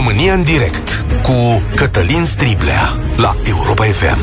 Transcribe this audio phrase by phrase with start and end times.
[0.00, 4.18] România în direct cu Cătălin Striblea la Europa FM.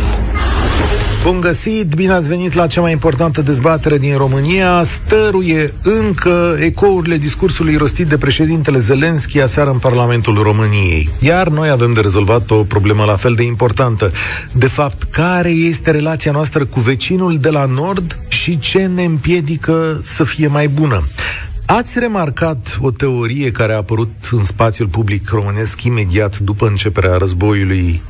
[1.23, 4.83] Bun găsit, bine ați venit la cea mai importantă dezbatere din România.
[4.83, 11.09] Stăruie încă ecourile discursului rostit de președintele Zelenski aseară în Parlamentul României.
[11.19, 14.11] Iar noi avem de rezolvat o problemă la fel de importantă.
[14.51, 20.01] De fapt, care este relația noastră cu vecinul de la nord și ce ne împiedică
[20.03, 21.07] să fie mai bună?
[21.69, 28.01] Ați remarcat o teorie care a apărut în spațiul public românesc imediat după începerea războiului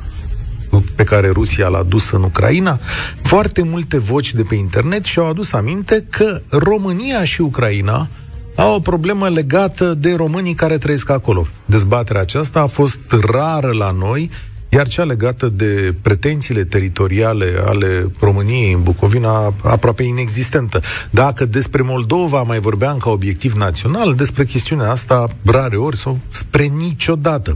[0.96, 2.80] pe care Rusia l-a dus în Ucraina?
[3.22, 8.08] Foarte multe voci de pe internet și-au adus aminte că România și Ucraina
[8.56, 11.48] au o problemă legată de românii care trăiesc acolo.
[11.66, 14.30] Dezbaterea aceasta a fost rară la noi
[14.70, 20.82] iar cea legată de pretențiile teritoriale ale României în Bucovina, aproape inexistentă.
[21.10, 26.64] Dacă despre Moldova mai vorbeam ca obiectiv național, despre chestiunea asta rare ori sau spre
[26.64, 27.56] niciodată.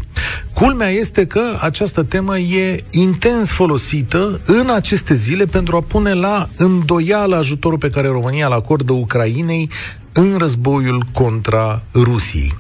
[0.54, 6.50] Culmea este că această temă e intens folosită în aceste zile pentru a pune la
[6.58, 9.70] îndoială ajutorul pe care România îl acordă Ucrainei
[10.14, 12.54] în războiul contra Rusiei.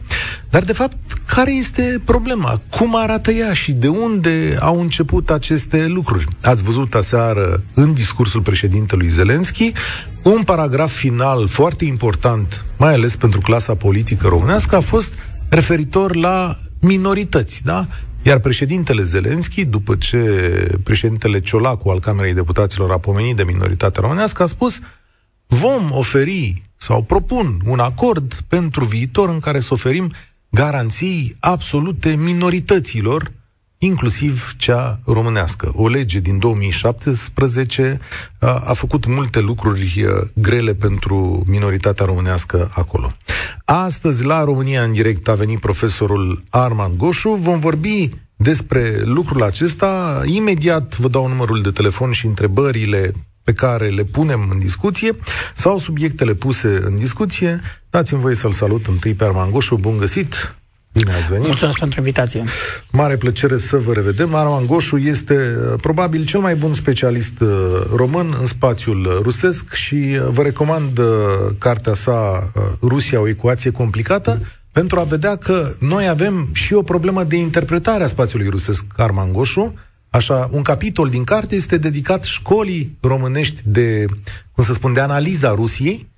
[0.49, 2.61] Dar, de fapt, care este problema?
[2.69, 6.25] Cum arată ea și de unde au început aceste lucruri?
[6.41, 9.71] Ați văzut aseară în discursul președintelui Zelenski
[10.23, 15.13] un paragraf final foarte important, mai ales pentru clasa politică românească, a fost
[15.49, 17.87] referitor la minorități, da?
[18.21, 20.17] Iar președintele Zelenski, după ce
[20.83, 24.79] președintele Ciolacu al Camerei Deputaților a pomenit de minoritatea românească, a spus
[25.47, 30.11] vom oferi sau propun un acord pentru viitor în care să oferim
[30.49, 33.31] garanții absolute minorităților,
[33.77, 35.71] inclusiv cea românească.
[35.75, 37.99] O lege din 2017
[38.39, 43.11] a, a făcut multe lucruri grele pentru minoritatea românească acolo.
[43.65, 47.29] Astăzi, la România în direct, a venit profesorul Arman Goșu.
[47.29, 50.21] Vom vorbi despre lucrul acesta.
[50.25, 53.11] Imediat vă dau numărul de telefon și întrebările
[53.51, 55.11] pe care le punem în discuție
[55.55, 57.61] sau subiectele puse în discuție.
[57.89, 59.75] Dați-mi voie să-l salut întâi pe Arman Goșu.
[59.75, 60.55] Bun găsit!
[60.93, 61.47] Bine ați venit!
[61.47, 62.43] Mulțumesc pentru invitație!
[62.91, 64.33] Mare plăcere să vă revedem.
[64.33, 67.49] Arman Goșu este uh, probabil cel mai bun specialist uh,
[67.95, 70.99] român în spațiul rusesc și uh, vă recomand
[71.57, 74.39] cartea sa Rusia, o ecuație complicată,
[74.71, 79.31] pentru a vedea că noi avem și o problemă de interpretare a spațiului rusesc, Arman
[79.31, 79.73] Goșu,
[80.11, 84.05] Așa, un capitol din carte este dedicat școlii românești de,
[84.51, 86.10] cum să spun, de analiza Rusiei,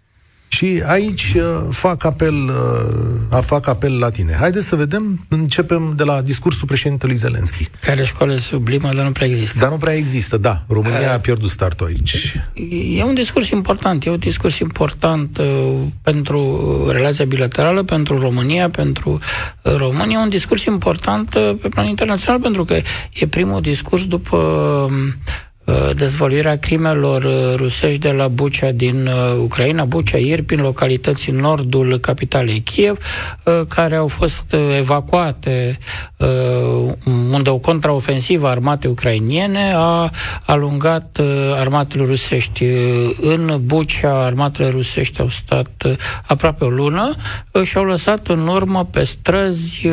[0.53, 2.35] și aici uh, fac apel,
[3.31, 4.35] uh, fac apel la tine.
[4.39, 7.69] Haideți să vedem, începem de la discursul președintelui Zelenski.
[7.81, 9.59] Care școală sublimă, dar nu prea există.
[9.59, 10.63] Dar nu prea există, da.
[10.67, 12.35] România uh, a pierdut startul aici.
[12.97, 15.45] E un discurs important, e un discurs important uh,
[16.01, 16.59] pentru
[16.91, 19.19] relația bilaterală, pentru România, pentru
[19.61, 22.73] România, un discurs important uh, pe plan internațional, pentru că
[23.13, 25.52] e primul discurs după uh, Uh,
[25.95, 31.97] dezvăluirea crimelor uh, rusești de la Bucea din uh, Ucraina, Bucea, Irpin, localități în nordul
[31.97, 32.97] capitalei Kiev,
[33.67, 35.77] care au fost evacuate
[37.31, 40.09] unde o contraofensivă armatei ucrainiene a
[40.45, 41.21] alungat
[41.55, 42.65] armatele rusești.
[43.21, 45.97] În Bucea, armatele rusești au stat
[46.27, 47.11] aproape o lună
[47.63, 49.87] și au lăsat în urmă pe străzi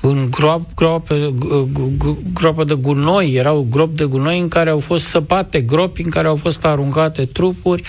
[0.00, 1.32] în groapă, groapă,
[2.34, 6.10] groapă de de gunoi, erau gropi de gunoi în care au fost săpate gropi, în
[6.10, 7.82] care au fost aruncate trupuri,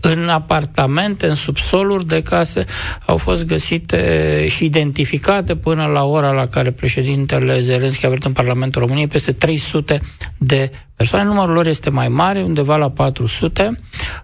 [0.00, 2.64] în apartamente, în subsoluri de case,
[3.06, 8.32] au fost găsite și identificate până la ora la care președintele Zelenski a venit în
[8.32, 10.00] Parlamentul României peste 300
[10.38, 10.70] de
[11.02, 11.24] persoane.
[11.28, 13.80] Numărul lor este mai mare, undeva la 400.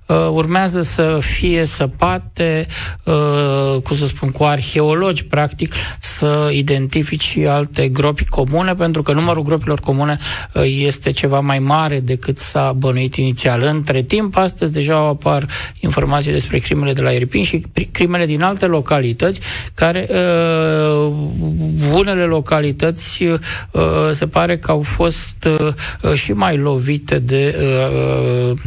[0.07, 2.67] Uh, urmează să fie săpate,
[3.05, 9.13] uh, cum să spun, cu arheologi, practic, să identifici și alte gropi comune, pentru că
[9.13, 10.19] numărul gropilor comune
[10.55, 13.63] uh, este ceva mai mare decât s-a bănuit inițial.
[13.63, 15.47] Între timp, astăzi deja apar
[15.81, 17.63] informații despre crimele de la Irpin și
[17.93, 19.41] crimele din alte localități,
[19.75, 21.13] care uh,
[21.93, 23.39] unele localități uh,
[24.11, 25.49] se pare că au fost
[26.03, 28.59] uh, și mai lovite de, uh, uh,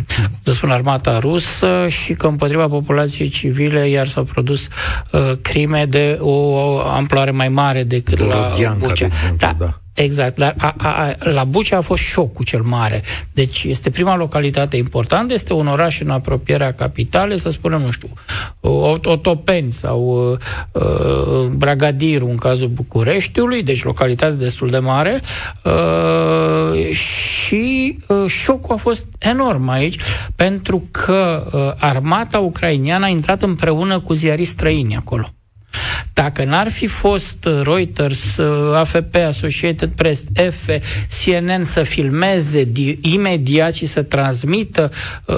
[0.43, 4.67] să spun, armata rusă și că împotriva populației civile iar s-au produs
[5.11, 8.49] uh, crime de o amploare mai mare decât la
[8.79, 9.07] Bucea.
[9.37, 9.55] Da.
[9.57, 9.80] da.
[9.93, 13.01] Exact, dar a, a, a, la Bucea a fost șocul cel mare.
[13.33, 18.09] Deci este prima localitate importantă, este un oraș în apropierea capitalei, să spunem, nu știu,
[19.03, 20.31] Otopeni sau
[20.71, 25.21] uh, Bragadiru în cazul Bucureștiului, deci localitate destul de mare
[25.63, 29.97] uh, și uh, șocul a fost enorm aici
[30.35, 35.33] pentru că uh, armata ucrainiană a intrat împreună cu ziarii străini acolo.
[36.13, 38.37] Dacă n-ar fi fost Reuters,
[38.73, 40.69] AFP, Associated Press, F,
[41.23, 44.91] CNN să filmeze di- imediat și să transmită,
[45.25, 45.35] uh,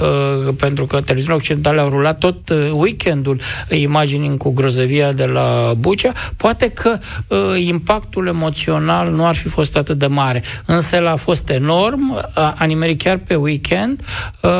[0.56, 6.12] pentru că televiziunile occidentale au rulat tot uh, weekendul imagini cu grozăvia de la Bucea,
[6.36, 10.42] poate că uh, impactul emoțional nu ar fi fost atât de mare.
[10.64, 14.00] Însă el a fost enorm, a, a nimerit chiar pe weekend,
[14.40, 14.50] uh,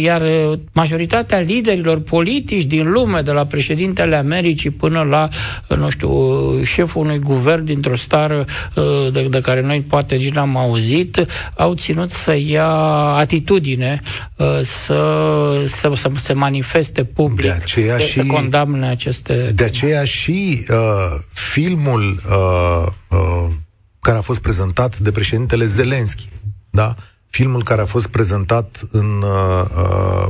[0.00, 0.22] iar
[0.72, 5.13] majoritatea liderilor politici din lume, de la președintele Americii până la,
[5.68, 6.10] nu știu,
[6.62, 8.44] șeful unui guvern dintr-o stară
[8.74, 11.26] uh, de, de care noi poate nici n-am auzit,
[11.56, 12.68] au ținut să ia
[13.16, 14.00] atitudine,
[14.36, 19.52] uh, să, să, să se manifeste public, de aceea de, și, să condamne aceste...
[19.54, 20.76] De aceea și uh,
[21.32, 23.46] filmul uh, uh,
[24.00, 26.28] care a fost prezentat de președintele Zelenski,
[26.70, 26.94] da?
[27.34, 30.26] filmul care a fost prezentat în uh, uh,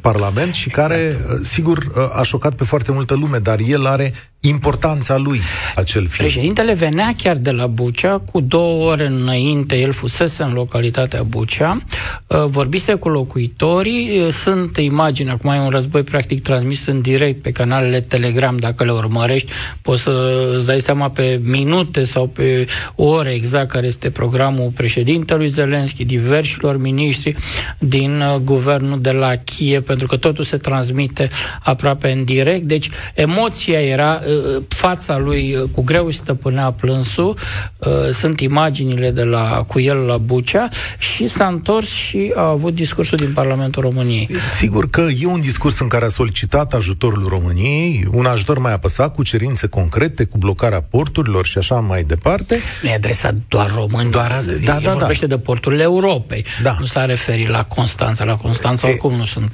[0.00, 0.88] Parlament și exact.
[0.88, 5.40] care, uh, sigur, uh, a șocat pe foarte multă lume, dar el are importanța lui,
[5.74, 6.28] acel film.
[6.28, 11.80] Președintele venea chiar de la Bucea, cu două ore înainte el fusese în localitatea Bucea,
[12.26, 17.42] uh, vorbise cu locuitorii, uh, sunt imagini, acum e un război practic transmis în direct
[17.42, 19.52] pe canalele Telegram, dacă le urmărești,
[19.82, 25.48] poți să îți dai seama pe minute sau pe ore exact care este programul președintelui
[25.48, 27.34] Zelenski, diversilor miniștri
[27.78, 31.28] din uh, guvernul de la Kiev, pentru că totul se transmite
[31.62, 34.37] aproape în direct, deci emoția era Uh,
[34.68, 37.36] fața lui uh, cu greu stăpânea plânsul,
[37.78, 40.68] uh, sunt imaginile de la, cu el la Bucea
[40.98, 44.28] și s-a întors și a avut discursul din Parlamentul României.
[44.56, 49.14] Sigur că e un discurs în care a solicitat ajutorul României, un ajutor mai apăsat
[49.14, 52.58] cu cerințe concrete, cu blocarea porturilor și așa mai departe.
[52.82, 54.10] Nu e adresat doar românii.
[54.10, 55.36] Doar, da, da, da, vorbește da.
[55.36, 56.44] de porturile Europei.
[56.62, 56.76] Da.
[56.78, 58.24] Nu s-a referit la Constanța.
[58.24, 59.52] La Constanța e, oricum nu sunt...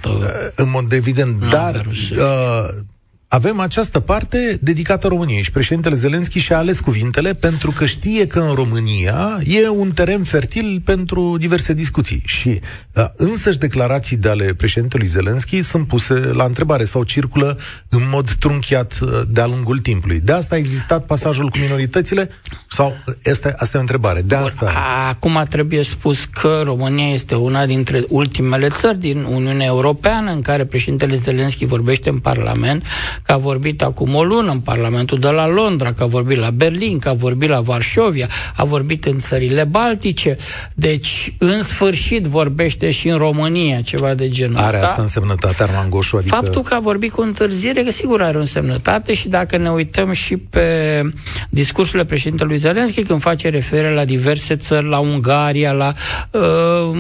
[0.55, 1.75] În mod evident, dar...
[1.75, 2.93] Uh,
[3.35, 8.39] avem această parte dedicată României și președintele Zelenski și-a ales cuvintele pentru că știe că
[8.39, 12.61] în România e un teren fertil pentru diverse discuții și
[12.95, 17.59] uh, însăși declarații de ale președintelui Zelenski sunt puse la întrebare sau circulă
[17.89, 20.21] în mod trunchiat uh, de-a lungul timpului.
[20.21, 22.31] De asta a existat pasajul cu minoritățile
[22.69, 22.97] sau
[23.31, 24.23] asta, asta e o întrebare?
[24.23, 24.73] De asta...
[25.09, 30.65] Acum trebuie spus că România este una dintre ultimele țări din Uniunea Europeană în care
[30.65, 32.85] președintele Zelenski vorbește în Parlament
[33.25, 36.51] că a vorbit acum o lună în Parlamentul de la Londra, că a vorbit la
[36.51, 40.37] Berlin, că a vorbit la Varșovia, a vorbit în țările Baltice.
[40.75, 46.17] Deci, în sfârșit, vorbește și în România, ceva de genul Are asta însemnătate, Arman Goșu?
[46.17, 46.35] Adică...
[46.35, 50.13] Faptul că a vorbit cu întârziere, că sigur are o însemnătate și dacă ne uităm
[50.13, 51.03] și pe
[51.51, 55.93] discursurile președintelui Zelenski, când face referire la diverse țări, la Ungaria, la
[56.31, 56.97] uh,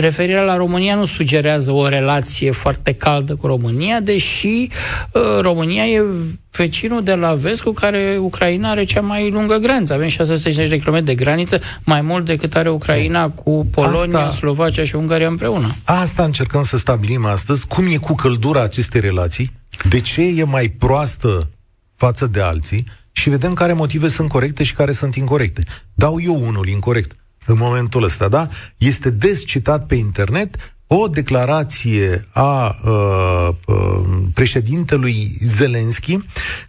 [0.00, 4.68] referirea la România nu sugerează o relație foarte caldă cu România, deși
[5.12, 6.04] uh, România e
[6.50, 9.92] vecinul de la vest cu care Ucraina are cea mai lungă graniță.
[9.92, 14.30] Avem 650 de km de graniță, mai mult decât are Ucraina cu Polonia, Asta...
[14.30, 15.74] Slovacia și Ungaria împreună.
[15.84, 17.66] Asta încercăm să stabilim astăzi.
[17.66, 19.52] Cum e cu căldura acestei relații?
[19.88, 21.48] De ce e mai proastă
[21.96, 22.84] față de alții?
[23.12, 25.62] Și vedem care motive sunt corecte și care sunt incorrecte.
[25.94, 28.48] Dau eu unul incorrect în momentul ăsta, da?
[28.78, 34.02] Este des citat pe internet o declarație a uh, uh,
[34.34, 36.18] președintelui Zelenski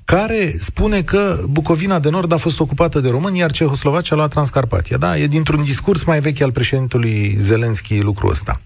[0.05, 4.29] care spune că Bucovina de Nord a fost ocupată de români, iar Cehoslovacia a luat
[4.29, 4.97] Transcarpatia.
[4.97, 5.17] Da?
[5.17, 8.61] E dintr-un discurs mai vechi al președintelui Zelenski lucrul ăsta.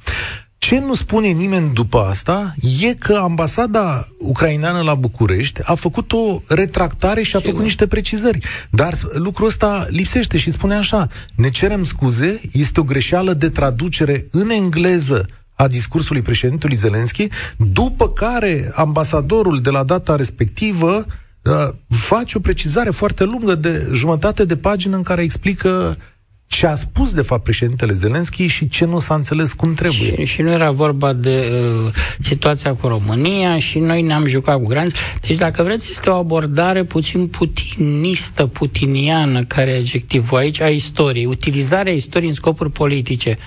[0.59, 6.41] Ce nu spune nimeni după asta e că ambasada ucraineană la București a făcut o
[6.47, 8.45] retractare și a făcut niște precizări.
[8.69, 14.27] Dar lucrul ăsta lipsește și spune așa, ne cerem scuze, este o greșeală de traducere
[14.31, 21.05] în engleză a discursului președintelui Zelenski, după care ambasadorul de la data respectivă
[21.43, 21.53] uh,
[21.89, 25.97] face o precizare foarte lungă de jumătate de pagină în care explică
[26.49, 30.15] ce a spus, de fapt, președintele Zelenski și ce nu s-a înțeles cum trebuie.
[30.15, 31.51] Și, și nu era vorba de
[31.85, 34.95] uh, situația cu România și noi ne-am jucat cu granițe.
[35.27, 41.25] Deci, dacă vreți, este o abordare puțin putinistă, putiniană, care e adjectivul aici, a istoriei.
[41.25, 43.37] Utilizarea istoriei în scopuri politice.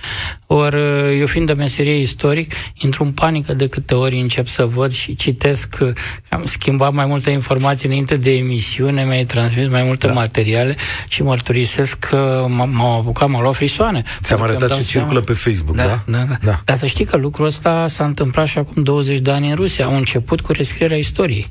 [0.47, 4.65] Ori, uh, eu fiind de meserie istoric, intru în panică de câte ori încep să
[4.65, 5.93] văd și citesc, uh,
[6.29, 10.13] am schimbat mai multe informații înainte de emisiune, mi-ai transmis mai multe da.
[10.13, 10.77] materiale
[11.09, 14.03] și mărturisesc că m-au m-am apucat, m-am luat frisoane.
[14.23, 15.85] Ți-am arătat ce circulă pe Facebook, da?
[15.85, 16.37] Da, da, da?
[16.43, 16.61] da.
[16.65, 19.85] Dar să știi că lucrul ăsta s-a întâmplat și acum 20 de ani în Rusia.
[19.85, 21.49] Au început cu rescrierea istoriei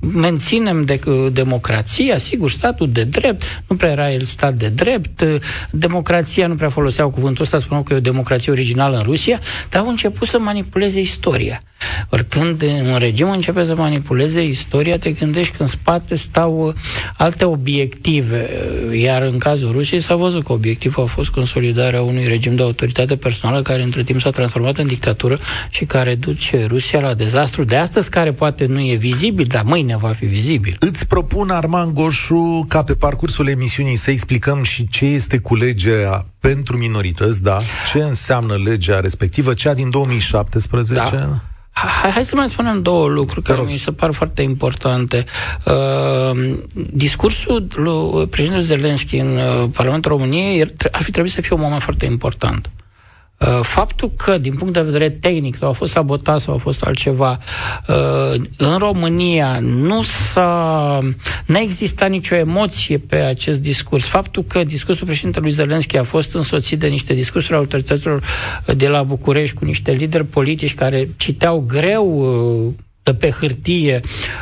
[0.00, 1.00] menținem de,
[1.32, 5.24] democrația, sigur, statul de drept, nu prea era el stat de drept,
[5.70, 9.82] democrația, nu prea foloseau cuvântul ăsta, spuneau că e o democrație originală în Rusia, dar
[9.82, 11.62] au început să manipuleze istoria.
[12.10, 16.74] Oricând un regim începe să manipuleze istoria, te gândești că în spate stau uh,
[17.16, 18.50] alte obiective.
[18.92, 23.16] Iar în cazul Rusiei s-a văzut că obiectivul a fost consolidarea unui regim de autoritate
[23.16, 25.38] personală care între timp s-a transformat în dictatură
[25.70, 29.81] și care duce Rusia la dezastru de astăzi, care poate nu e vizibil, dar mâine
[29.96, 30.76] va fi vizibil.
[30.78, 36.26] Îți propun, Arman Goșu, ca pe parcursul emisiunii să explicăm și ce este cu legea
[36.40, 37.58] pentru minorități, da?
[37.92, 41.16] Ce înseamnă legea respectivă, cea din 2017?
[41.16, 41.42] Da.
[41.74, 45.24] Hai, hai să mai spunem două lucruri care mi se par foarte importante.
[45.64, 46.54] Uh,
[46.92, 50.62] discursul lui președintele Zelenski în uh, Parlamentul României
[50.92, 52.70] ar fi trebuit să fie un moment foarte important.
[53.46, 56.82] Uh, faptul că, din punct de vedere tehnic, sau a fost sabotat sau a fost
[56.82, 57.38] altceva,
[57.88, 60.98] uh, în România nu s-a,
[61.46, 64.04] n-a existat nicio emoție pe acest discurs.
[64.04, 68.22] Faptul că discursul președintelui Zelenski a fost însoțit de niște discursuri autorităților
[68.76, 72.06] de la București cu niște lideri politici care citeau greu
[72.66, 74.00] uh, de pe hârtie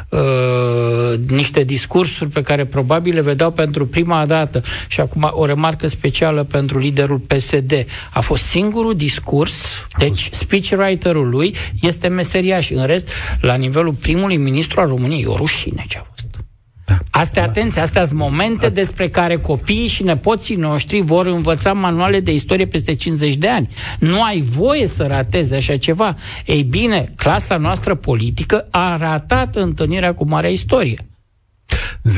[0.09, 5.87] uh, niște discursuri pe care probabil le vedeau pentru prima dată și acum o remarcă
[5.87, 7.87] specială pentru liderul PSD.
[8.11, 9.63] A fost singurul discurs,
[9.99, 12.71] deci speechwriter-ul lui este meseriaș.
[12.71, 13.09] În rest,
[13.41, 16.30] la nivelul primului ministru al României, e o rușine ce a fost.
[16.91, 16.99] Da.
[17.11, 17.49] Astea, da.
[17.49, 18.75] atenție, astea sunt momente da.
[18.75, 23.69] despre care copiii și nepoții noștri vor învăța manuale de istorie peste 50 de ani.
[23.99, 26.17] Nu ai voie să rateze așa ceva.
[26.47, 31.05] Ei bine, clasa noastră politică a ratat întâlnirea cu Marea Istorie.
[32.05, 32.11] 0372069599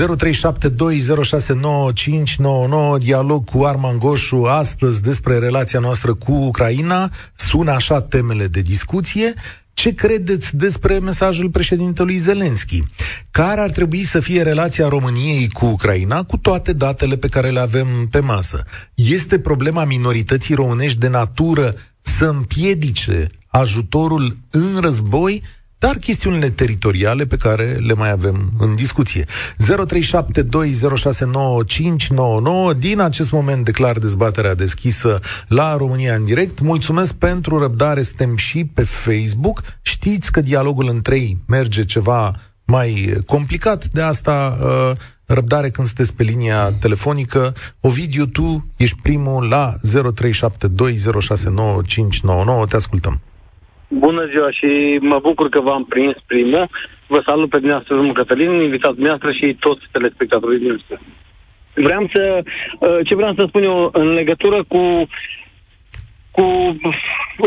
[2.98, 7.10] dialog cu Arman Goșu astăzi despre relația noastră cu Ucraina.
[7.34, 9.34] Sună așa temele de discuție.
[9.74, 12.82] Ce credeți despre mesajul președintelui Zelenski?
[13.30, 17.60] Care ar trebui să fie relația României cu Ucraina cu toate datele pe care le
[17.60, 18.64] avem pe masă?
[18.94, 25.42] Este problema minorității românești de natură să împiedice ajutorul în război
[25.82, 29.24] dar chestiunile teritoriale pe care le mai avem în discuție.
[29.24, 29.28] 0372069599
[32.78, 36.60] din acest moment declar dezbaterea deschisă la România în direct.
[36.60, 39.62] Mulțumesc pentru răbdare, suntem și pe Facebook.
[39.82, 42.34] Știți că dialogul între ei merge ceva
[42.64, 44.92] mai complicat, de asta uh,
[45.24, 47.54] răbdare când sunteți pe linia telefonică.
[47.80, 49.80] Ovidiu, tu ești primul la 0372069599.
[52.68, 53.20] Te ascultăm.
[53.98, 56.68] Bună ziua și mă bucur că v-am prins primul.
[57.06, 60.82] Vă salut pe dumneavoastră, domnul Cătălin, invitați dumneavoastră și toți telespectatorii din
[61.74, 62.42] Vreau să,
[62.78, 65.06] uh, ce vreau să spun eu în legătură cu,
[66.30, 66.74] cu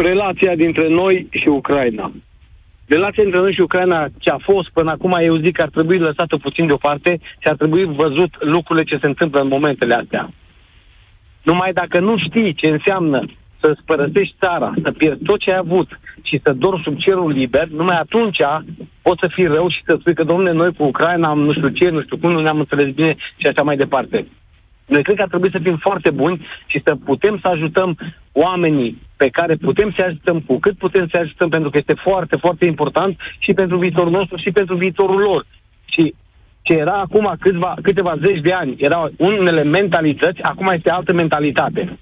[0.02, 2.12] relația dintre noi și Ucraina.
[2.88, 5.98] Relația dintre noi și Ucraina, ce a fost până acum, eu zic că ar trebui
[5.98, 10.30] lăsată puțin deoparte și ar trebui văzut lucrurile ce se întâmplă în momentele astea.
[11.44, 13.26] Numai dacă nu știi ce înseamnă
[13.60, 15.88] să-ți părăsești țara, să pierzi tot ce ai avut
[16.28, 18.38] și să dormi sub cerul liber, numai atunci
[19.02, 21.68] poți să fii rău și să spui că, domnule, noi cu Ucraina am nu știu
[21.68, 24.28] ce, nu știu cum, nu ne-am înțeles bine și așa mai departe.
[24.86, 27.98] Noi cred că ar trebui să fim foarte buni și să putem să ajutăm
[28.32, 32.36] oamenii pe care putem să ajutăm cu cât putem să ajutăm, pentru că este foarte,
[32.36, 35.46] foarte important și pentru viitorul nostru și pentru viitorul lor.
[35.86, 36.14] Și
[36.62, 41.98] ce era acum câțiva, câteva zeci de ani, erau unele mentalități, acum este altă mentalitate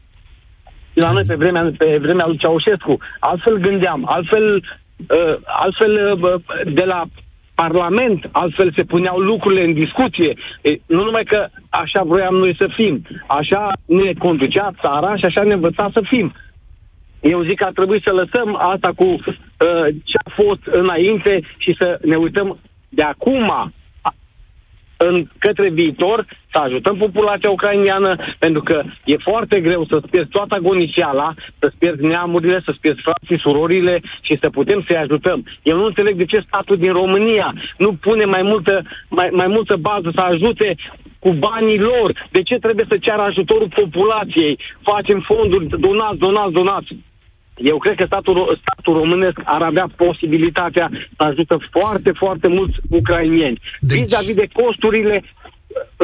[0.94, 2.98] la noi pe vremea, pe vremea lui Ceaușescu.
[3.20, 4.64] Altfel gândeam, altfel,
[5.10, 6.42] uh, altfel uh,
[6.74, 7.04] de la
[7.56, 10.34] Parlament, altfel se puneau lucrurile în discuție.
[10.62, 15.44] E, nu numai că așa vroiam noi să fim, așa ne conducea țara și așa
[15.44, 16.34] ne învăța să fim.
[17.20, 21.76] Eu zic că ar trebui să lăsăm asta cu uh, ce a fost înainte și
[21.78, 22.58] să ne uităm
[22.90, 23.74] de acum
[25.08, 30.56] în, către viitor, să ajutăm populația ucrainiană, pentru că e foarte greu să-ți pierzi toată
[30.56, 35.46] agonisiala, să-ți pierzi neamurile, să-ți pierzi frații, surorile și să putem să-i ajutăm.
[35.64, 39.76] Eu nu înțeleg de ce statul din România nu pune mai multă, mai, mai multă
[39.76, 40.76] bază să ajute
[41.20, 42.28] cu banii lor.
[42.32, 44.60] De ce trebuie să ceară ajutorul populației?
[44.82, 46.96] Facem fonduri, donați, donați, donați.
[47.58, 53.60] Eu cred că statul, statul românesc ar avea posibilitatea să ajută foarte, foarte mulți ucrainieni.
[53.80, 54.00] Deci...
[54.00, 55.24] Vis-a-vis de costurile,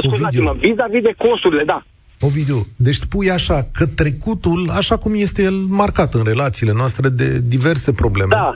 [0.02, 1.84] scuzați-mă, vis-a-vis de costurile, da.
[2.20, 7.40] Ovidiu, deci spui așa că trecutul, așa cum este el marcat în relațiile noastre de
[7.40, 8.56] diverse probleme, da.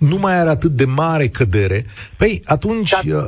[0.00, 1.84] Nu mai are atât de mare cădere,
[2.16, 3.16] păi atunci da.
[3.16, 3.22] Uh,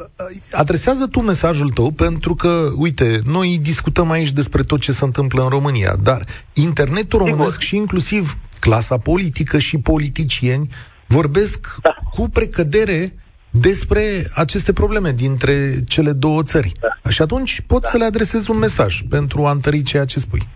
[0.53, 5.43] adresează tu mesajul tău pentru că, uite, noi discutăm aici despre tot ce se întâmplă
[5.43, 7.63] în România, dar internetul românesc Sigur.
[7.63, 10.69] și inclusiv clasa politică și politicieni
[11.07, 11.97] vorbesc da.
[12.11, 13.15] cu precădere
[13.51, 14.01] despre
[14.35, 16.73] aceste probleme dintre cele două țări.
[16.81, 17.11] Da.
[17.11, 17.89] Și atunci pot da.
[17.89, 20.49] să le adresez un mesaj pentru a întări ceea ce spui.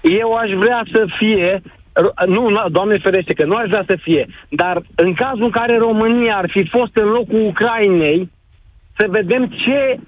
[0.00, 1.62] Eu aș vrea să fie
[2.26, 5.78] nu, nu, doamne ferește, că nu aș vrea să fie, dar în cazul în care
[5.78, 8.30] România ar fi fost în locul Ucrainei,
[8.96, 9.98] să vedem ce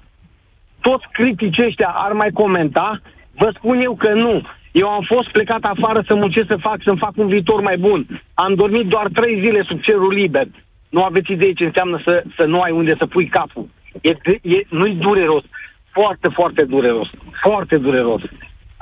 [0.81, 3.01] toți criticii ăștia ar mai comenta,
[3.35, 4.41] vă spun eu că nu.
[4.71, 8.21] Eu am fost plecat afară să muncesc, să fac, să-mi fac un viitor mai bun.
[8.33, 10.47] Am dormit doar trei zile sub cerul liber.
[10.89, 13.67] Nu aveți idee ce înseamnă să, să nu ai unde să pui capul.
[14.01, 14.09] E,
[14.41, 15.43] e, nu-i dureros.
[15.91, 17.09] Foarte, foarte dureros.
[17.41, 18.21] Foarte dureros.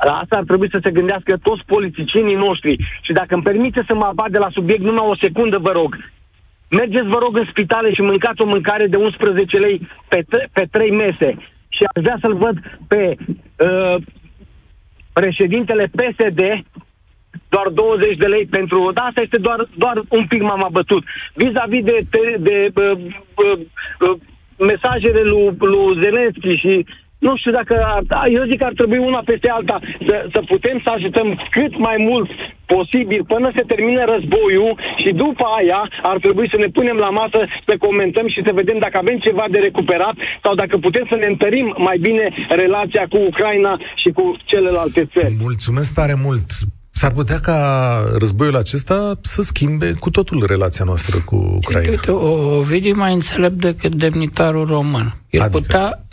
[0.03, 2.75] La asta ar trebui să se gândească toți politicienii noștri.
[3.01, 5.98] Și dacă îmi permite să mă abat de la subiect numai o secundă, vă rog.
[6.70, 10.91] Mergeți, vă rog, în spitale și mâncați o mâncare de 11 lei pe, pe 3
[10.91, 11.36] mese.
[11.70, 13.96] Și aș vrea să-l văd pe uh,
[15.13, 16.41] președintele PSD
[17.50, 18.91] doar 20 de lei pentru...
[18.93, 21.03] Da, asta este doar, doar un pic m-am abătut.
[21.34, 22.98] Vis-a-vis de, de, de uh,
[23.36, 23.60] uh,
[24.00, 24.17] uh,
[24.58, 26.86] mesajele lui, lui Zelenski și
[27.25, 27.75] nu știu dacă,
[28.13, 31.74] da, eu zic că ar trebui una peste alta să, să putem să ajutăm cât
[31.88, 32.30] mai mult
[32.75, 37.40] posibil până se termine războiul și după aia ar trebui să ne punem la masă
[37.68, 41.28] să comentăm și să vedem dacă avem ceva de recuperat sau dacă putem să ne
[41.34, 42.25] întărim mai bine
[42.63, 45.34] relația cu Ucraina și cu celelalte țări.
[45.48, 46.50] Mulțumesc tare mult!
[47.01, 47.58] S-ar putea ca
[48.20, 51.90] războiul acesta să schimbe cu totul relația noastră cu Ucraina.
[51.90, 55.16] Uite, uite o, o video mai înțelept decât demnitarul român.
[55.30, 55.60] El adică?
[55.60, 56.06] putea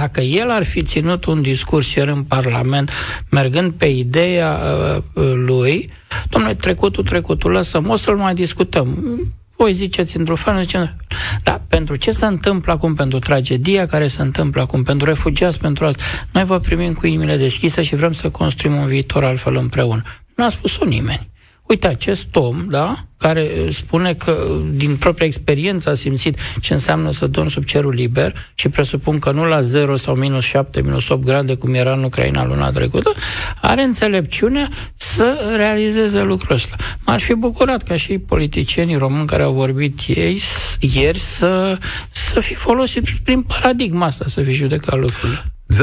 [0.00, 2.90] dacă el ar fi ținut un discurs ieri în Parlament,
[3.30, 5.90] mergând pe ideea uh, uh lui,
[6.28, 9.18] domnule, trecutul, trecutul, lăsăm, o să-l mai discutăm.
[9.56, 10.96] Voi ziceți într-o fel, zice,
[11.42, 15.84] da, pentru ce se întâmplă acum, pentru tragedia care se întâmplă acum, pentru refugiați, pentru
[15.84, 20.02] alții, noi vă primim cu inimile deschise și vrem să construim un viitor altfel împreună.
[20.34, 21.30] Nu a spus-o nimeni.
[21.66, 27.26] Uite, acest om, da, care spune că din propria experiență a simțit ce înseamnă să
[27.26, 31.24] dormi sub cerul liber și presupun că nu la 0 sau minus 7, minus 8
[31.24, 33.12] grade, cum era în Ucraina luna trecută,
[33.60, 36.76] are înțelepciunea să realizeze lucrul ăsta.
[37.06, 40.40] M-ar fi bucurat ca și politicienii români care au vorbit ei,
[40.80, 41.78] ieri să,
[42.10, 45.53] să fi folosit prin paradigma asta, să fi judecat lucrurile.
[45.74, 45.78] 0372069599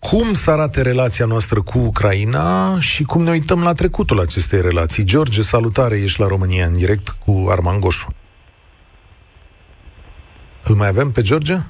[0.00, 5.04] Cum să arate relația noastră cu Ucraina și cum ne uităm la trecutul acestei relații?
[5.04, 8.08] George, salutare, ești la România în direct cu Arman Goșu.
[10.64, 11.54] Îl mai avem pe George?
[11.54, 11.62] Uh,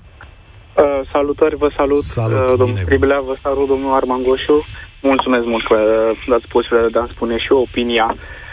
[1.13, 4.61] salutări, vă salut, salut uh, domnul Tribilea, vă salut, domnul Arman Goșu.
[5.03, 8.09] Mulțumesc mult că uh, dați posibilitatea de a spune și eu opinia.
[8.11, 8.44] Uh,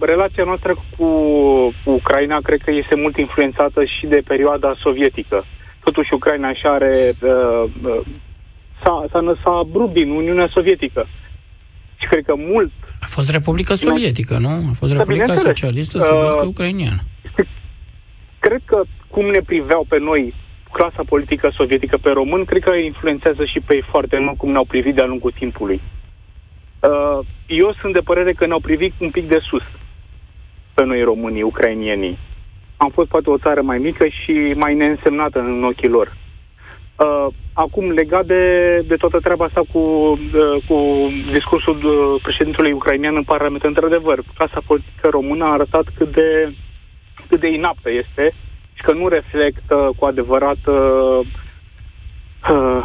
[0.00, 1.06] relația noastră cu
[1.84, 5.44] Ucraina cred că este mult influențată și de perioada sovietică.
[5.84, 8.00] Totuși Ucraina și are uh, uh,
[8.82, 11.06] s-a, s-a năsat brut din Uniunea Sovietică.
[11.96, 12.72] Și cred că mult...
[13.00, 14.48] A fost Republica Sovietică, nu?
[14.48, 17.00] A fost da, Republica Socialistă Sovietică uh, Ucrainiană.
[18.38, 20.34] Cred că cum ne priveau pe noi
[20.72, 24.64] clasa politică sovietică pe român, cred că influențează și pe ei foarte mult cum ne-au
[24.64, 25.80] privit de-a lungul timpului.
[26.88, 29.62] Uh, eu sunt de părere că ne-au privit un pic de sus
[30.74, 32.18] pe noi românii, ucrainienii.
[32.76, 36.16] Am fost poate o țară mai mică și mai neînsemnată în ochii lor.
[36.96, 43.16] Uh, acum, legat de, de toată treaba asta cu, uh, cu discursul uh, președintelui ucrainian
[43.16, 46.54] în Parlament, într-adevăr, clasa politică română a arătat cât de,
[47.28, 48.34] cât de inaptă este
[48.72, 51.20] și că nu reflectă cu adevărat uh,
[52.50, 52.84] uh,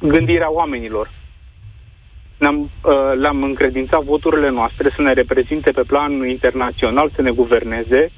[0.00, 1.10] gândirea oamenilor
[2.42, 8.10] ne-am, uh, le-am încredințat voturile noastre să ne reprezinte pe plan internațional, să ne guverneze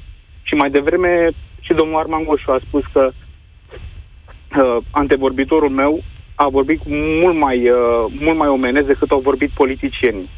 [0.42, 6.02] și mai devreme și domnul Arman Goșu a spus că uh, antevorbitorul meu
[6.34, 6.80] a vorbit
[7.22, 10.30] mult mai, uh, mult mai omenez decât au vorbit politicienii.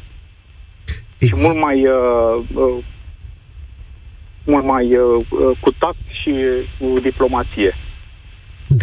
[1.19, 1.41] Exact.
[1.41, 2.83] Și mult mai uh, uh,
[4.45, 6.33] mult mai uh, uh, cu tact și
[6.79, 7.75] cu diplomație.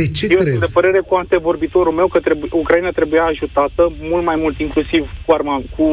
[0.01, 0.57] De ce Eu crezi?
[0.57, 5.03] sunt de părere cu antevorbitorul meu că trebuie, Ucraina trebuia ajutată mult mai mult, inclusiv
[5.27, 5.87] cu, arma, cu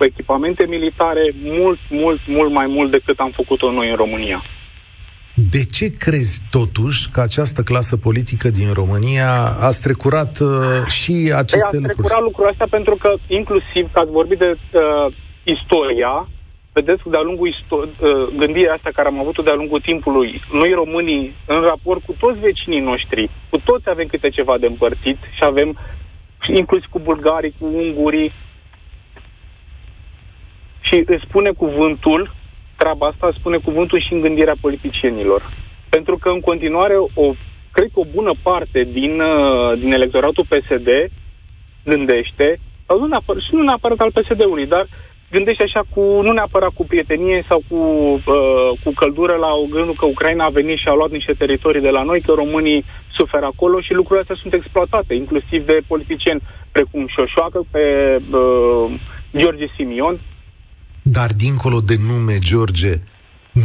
[0.00, 4.42] echipamente militare, mult, mult, mult mai mult decât am făcut-o noi în România.
[5.50, 9.30] De ce crezi totuși că această clasă politică din România
[9.68, 10.48] a strecurat uh,
[10.86, 11.90] și aceste lucruri?
[11.90, 15.14] A strecurat lucrurile astea pentru că, inclusiv, că ați vorbit de uh,
[15.56, 16.28] istoria,
[16.78, 21.34] vedeți de-a lungul isto- uh, gândirea asta care am avut-o de-a lungul timpului, noi românii,
[21.46, 25.68] în raport cu toți vecinii noștri, cu toți avem câte ceva de împărțit și avem,
[26.54, 28.32] inclusiv cu bulgarii, cu ungurii,
[30.80, 32.30] și îți spune cuvântul,
[32.76, 35.40] treaba asta spune cuvântul și în gândirea politicienilor.
[35.88, 37.32] Pentru că în continuare, o,
[37.72, 40.88] cred că o bună parte din, uh, din electoratul PSD
[41.84, 44.86] gândește, nu neapărat, și nu neapărat al PSD-ului, dar
[45.30, 50.06] gândește așa cu, nu neapărat cu prietenie sau cu, uh, cu căldură la gândul că
[50.06, 52.84] Ucraina a venit și a luat niște teritorii de la noi, că românii
[53.18, 57.84] suferă acolo și lucrurile astea sunt exploatate, inclusiv de politicieni precum Șoșoacă, pe
[58.32, 59.00] uh,
[59.36, 60.20] George Simion.
[61.02, 62.92] Dar dincolo de nume, George,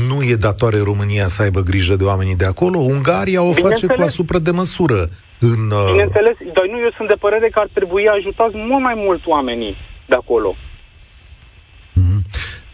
[0.10, 2.78] nu e datoare România să aibă grijă de oamenii de acolo?
[2.80, 5.00] Ungaria o face cu asupra de măsură.
[5.40, 5.90] În, uh...
[5.92, 9.76] Bineînțeles, dar nu, eu sunt de părere că ar trebui ajutați mult mai mult oamenii
[10.06, 10.56] de acolo.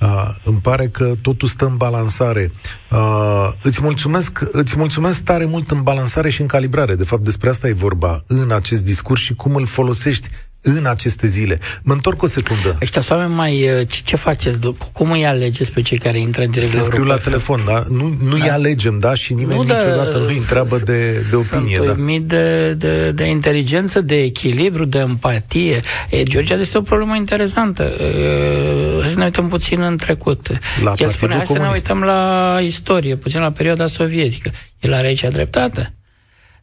[0.02, 2.52] Uh, îmi pare că totul stă în balansare.
[2.92, 6.96] Uh, îți, mulțumesc, îți mulțumesc tare mult în balansare și în calibrare.
[6.96, 10.30] De fapt, despre asta e vorba în acest discurs și cum îl folosești
[10.62, 11.60] în aceste zile.
[11.84, 12.78] Mă întorc o secundă.
[12.82, 13.80] Ăștia sunt oameni mai...
[13.80, 14.60] Uh, ce, ce faceți?
[14.92, 17.84] Cum îi alegeți pe cei care intră în direct Se scriu la telefon, da?
[17.90, 18.44] Nu, nu da.
[18.44, 19.14] îi alegem, da?
[19.14, 21.94] Și nimeni nu, niciodată nu îi întreabă de, de opinie, sunt da?
[21.94, 25.82] Sunt de, de, de inteligență, de echilibru, de empatie.
[26.10, 27.84] E, Georgia este o problemă interesantă.
[27.84, 30.48] E, să ne uităm puțin în trecut.
[30.84, 34.52] La El spune, hai să ne uităm la istorie, puțin la perioada sovietică.
[34.80, 35.94] El are aici dreptate.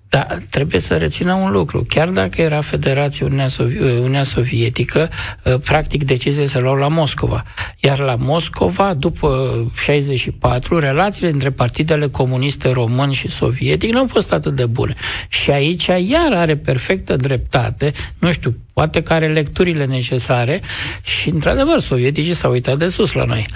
[0.09, 1.85] Dar trebuie să rețină un lucru.
[1.89, 5.09] Chiar dacă era Federația Uniunea, Sovi- Uniunea Sovietică,
[5.47, 7.45] ă, practic deciziile se luau la Moscova.
[7.81, 14.33] Iar la Moscova, după 64, relațiile între partidele comuniste român și sovietic nu au fost
[14.33, 14.95] atât de bune.
[15.29, 20.61] Și aici iar are perfectă dreptate, nu știu, poate că are lecturile necesare
[21.03, 23.47] și, într-adevăr, sovieticii s-au uitat de sus la noi.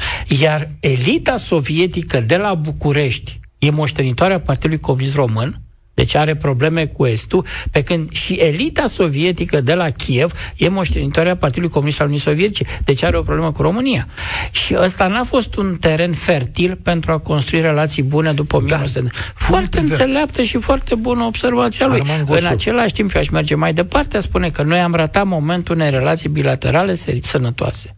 [0.40, 5.60] Iar elita sovietică de la București e moștenitoarea Partidului Comunist Român,
[6.00, 11.36] deci are probleme cu Estul, pe când și elita sovietică de la Kiev e moștenitoarea
[11.36, 14.06] Partidului Comunist al Uniunii Sovietice, deci are o problemă cu România.
[14.50, 19.00] Și ăsta n-a fost un teren fertil pentru a construi relații bune după 1900.
[19.00, 19.08] Da.
[19.34, 22.02] Foarte înțeleaptă și foarte bună observația lui.
[22.26, 25.74] În același timp, eu aș merge mai departe, a spune că noi am ratat momentul
[25.74, 27.96] unei relații bilaterale sănătoase.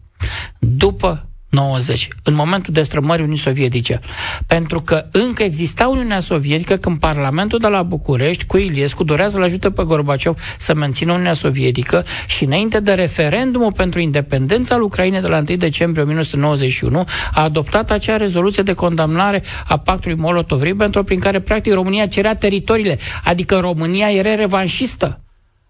[0.59, 3.99] După 90, în momentul destrămării Uniunii Sovietice.
[4.47, 9.43] Pentru că încă exista Uniunea Sovietică când Parlamentul de la București cu Iliescu dorea să-l
[9.43, 15.21] ajute pe Gorbaciov să mențină Uniunea Sovietică și înainte de referendumul pentru independența al Ucrainei
[15.21, 21.19] de la 1 decembrie 1991 a adoptat acea rezoluție de condamnare a pactului Molotov-Ribbentrop prin
[21.19, 25.22] care practic România cerea teritoriile, adică România era revanșistă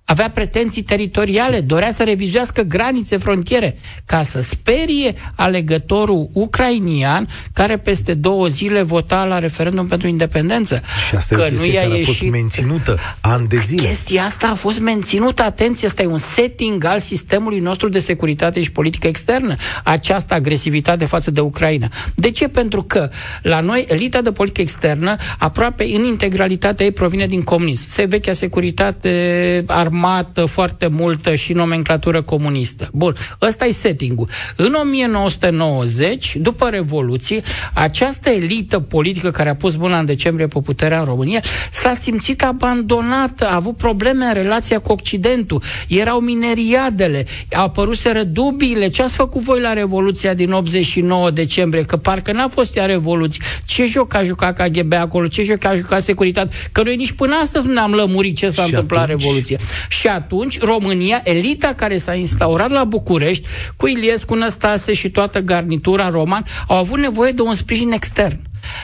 [0.06, 8.14] avea pretenții teritoriale, dorea să revizuiască granițe, frontiere, ca să sperie alegătorul ucrainian care peste
[8.14, 10.82] două zile vota la referendum pentru independență.
[11.10, 12.04] Și asta că e nu i-a care ieșit...
[12.04, 13.88] a fost menținută ani de zile.
[13.88, 18.62] Chestia asta a fost menținută, atenție, asta e un setting al sistemului nostru de securitate
[18.62, 21.88] și politică externă, această agresivitate față de Ucraina.
[22.16, 22.48] De ce?
[22.48, 23.10] Pentru că
[23.42, 27.90] la noi elita de politică externă aproape în integralitatea ei provine din comunism.
[27.90, 32.90] Se vechea securitate armată armată foarte multă și nomenclatură comunistă.
[32.94, 34.28] Bun, ăsta e setting-ul.
[34.56, 37.42] În 1990, după Revoluție,
[37.74, 42.44] această elită politică care a pus mâna în decembrie pe puterea în România s-a simțit
[42.44, 47.26] abandonată, a avut probleme în relația cu Occidentul, erau mineriadele,
[47.56, 48.88] au apărut dubiile.
[48.88, 51.84] Ce ați făcut voi la Revoluția din 89 decembrie?
[51.84, 53.44] Că parcă n-a fost ea revoluție.
[53.66, 55.28] Ce joc a jucat KGB acolo?
[55.28, 56.56] Ce joc a jucat securitate?
[56.72, 59.22] Că noi nici până astăzi nu ne-am lămurit ce s-a și întâmplat atunci...
[59.22, 59.58] Revoluția.
[59.90, 66.10] Și atunci România, elita care s-a instaurat la București, cu Iliescu, Năstase și toată garnitura
[66.10, 68.40] roman, au avut nevoie de un sprijin extern.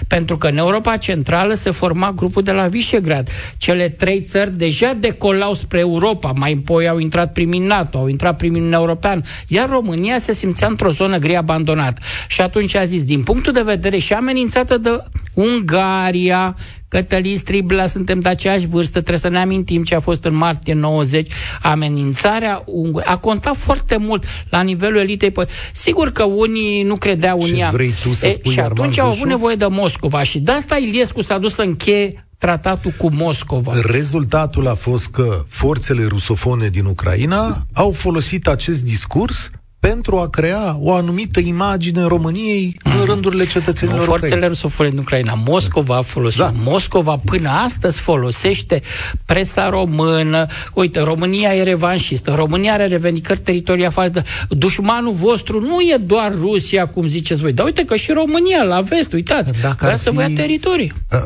[0.07, 3.29] Pentru că în Europa Centrală se forma grupul de la Visegrad.
[3.57, 8.37] Cele trei țări deja decolau spre Europa, mai apoi au intrat primii NATO, au intrat
[8.37, 12.01] primii în European, iar România se simțea într-o zonă gri abandonată.
[12.27, 16.55] Și atunci a zis, din punctul de vedere și amenințată de Ungaria,
[16.89, 20.73] Cătălin Striblea, suntem de aceeași vârstă, trebuie să ne amintim ce a fost în martie
[20.73, 23.13] 90, amenințarea Ungariei.
[23.13, 25.31] A contat foarte mult la nivelul elitei.
[25.73, 27.69] Sigur că unii nu credeau în ea.
[27.69, 31.21] vrei tu să e, Și atunci au avut nevoie de Moscova și de asta Iliescu
[31.21, 33.73] s-a dus să încheie tratatul cu Moscova.
[33.81, 40.77] Rezultatul a fost că forțele rusofone din Ucraina au folosit acest discurs pentru a crea
[40.79, 42.91] o anumită imagine României mm.
[42.91, 43.07] în mhm.
[43.09, 45.33] rândurile cetățenilor nu, Forțele rusofone din Ucraina.
[45.33, 46.39] Moscova a folosit.
[46.39, 46.53] Da.
[46.63, 48.81] Moscova până astăzi folosește
[49.25, 50.45] presa română.
[50.73, 52.33] Uite, România e revanșistă.
[52.35, 57.65] România are revendicări teritoriale față Dușmanul vostru nu e doar Rusia, cum ziceți voi, dar
[57.65, 60.15] uite că și România la vest, uitați, Dacă vrea să fi...
[60.15, 60.93] vă ia teritorii.
[61.11, 61.19] Uh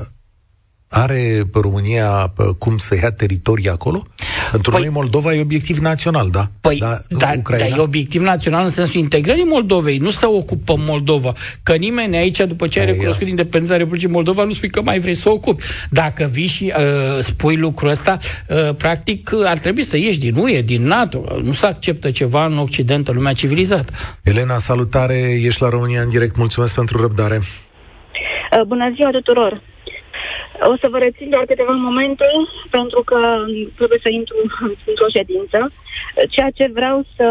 [0.94, 4.04] are România cum să ia teritorii acolo?
[4.52, 6.48] Pentru păi, noi Moldova e obiectiv național, da?
[6.62, 11.34] Păi, da, dar da, e obiectiv național în sensul integrării Moldovei, nu să ocupăm Moldova.
[11.64, 15.14] Că nimeni aici, după ce ai recunoscut independența Republicii Moldova, nu spui că mai vrei
[15.14, 15.64] să o ocupi.
[15.90, 18.18] Dacă vii și uh, spui lucrul ăsta,
[18.50, 21.24] uh, practic ar trebui să ieși din UE, din NATO.
[21.44, 23.94] Nu se acceptă ceva în Occident, în lumea civilizată.
[24.24, 27.36] Elena, salutare, ești la România în direct, mulțumesc pentru răbdare.
[27.36, 29.73] Uh, bună ziua tuturor!
[30.72, 32.26] O să vă rețin doar câteva momente,
[32.70, 33.20] pentru că
[33.76, 34.36] trebuie să intru
[34.90, 35.72] într-o ședință.
[36.30, 37.28] Ceea ce vreau să,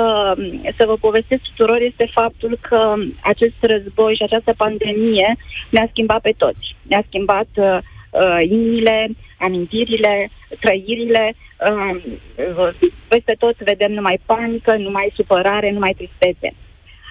[0.76, 5.36] să vă povestesc tuturor este faptul că acest război și această pandemie
[5.70, 6.76] ne-a schimbat pe toți.
[6.82, 7.78] Ne-a schimbat uh,
[8.10, 11.34] uh inimile, amintirile, trăirile.
[11.68, 12.70] Uh,
[13.08, 16.54] peste tot vedem numai panică, numai supărare, numai tristețe.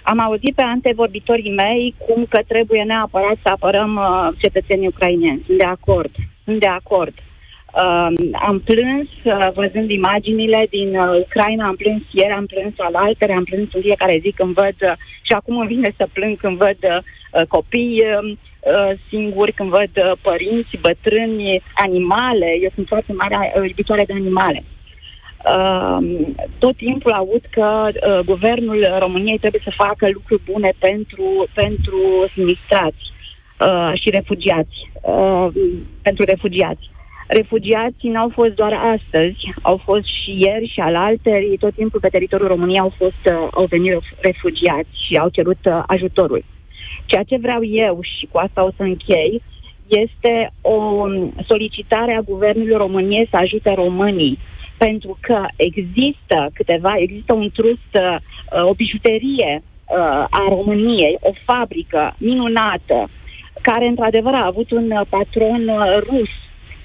[0.04, 5.44] Am auzit pe antevorbitorii mei cum că trebuie neapărat să apărăm uh, cetățenii ucraineni.
[5.46, 6.12] Sunt de acord.
[6.44, 7.14] Sunt de acord.
[7.74, 12.96] Uh, am plâns uh, văzând imaginile din uh, Ucraina, am plâns ieri, am plâns al
[12.96, 16.38] altere, am plâns în fiecare zi când văd uh, și acum îmi vine să plâng
[16.38, 22.50] când văd uh, copii uh, uh, singuri, când văd uh, părinți, bătrâni, animale.
[22.62, 24.64] Eu sunt foarte mare uh, iubitoare de animale.
[25.46, 25.98] Uh, Uh,
[26.60, 33.04] tot timpul aud că uh, guvernul României trebuie să facă lucruri bune pentru, pentru sinistrați
[33.60, 34.92] uh, și refugiați.
[35.02, 35.48] Uh,
[36.02, 36.90] pentru refugiați.
[37.28, 42.48] Refugiații n-au fost doar astăzi, au fost și ieri și alaltări, tot timpul pe teritoriul
[42.48, 46.44] României au, fost, uh, au venit refugiați și au cerut uh, ajutorul.
[47.06, 49.42] Ceea ce vreau eu, și cu asta o să închei,
[49.88, 51.06] este o
[51.48, 54.38] solicitare a Guvernului României să ajute românii
[54.88, 58.18] pentru că există câteva, există un trus, uh,
[58.70, 63.10] o bijuterie uh, a României, o fabrică minunată,
[63.62, 66.32] care într-adevăr a avut un uh, patron uh, rus,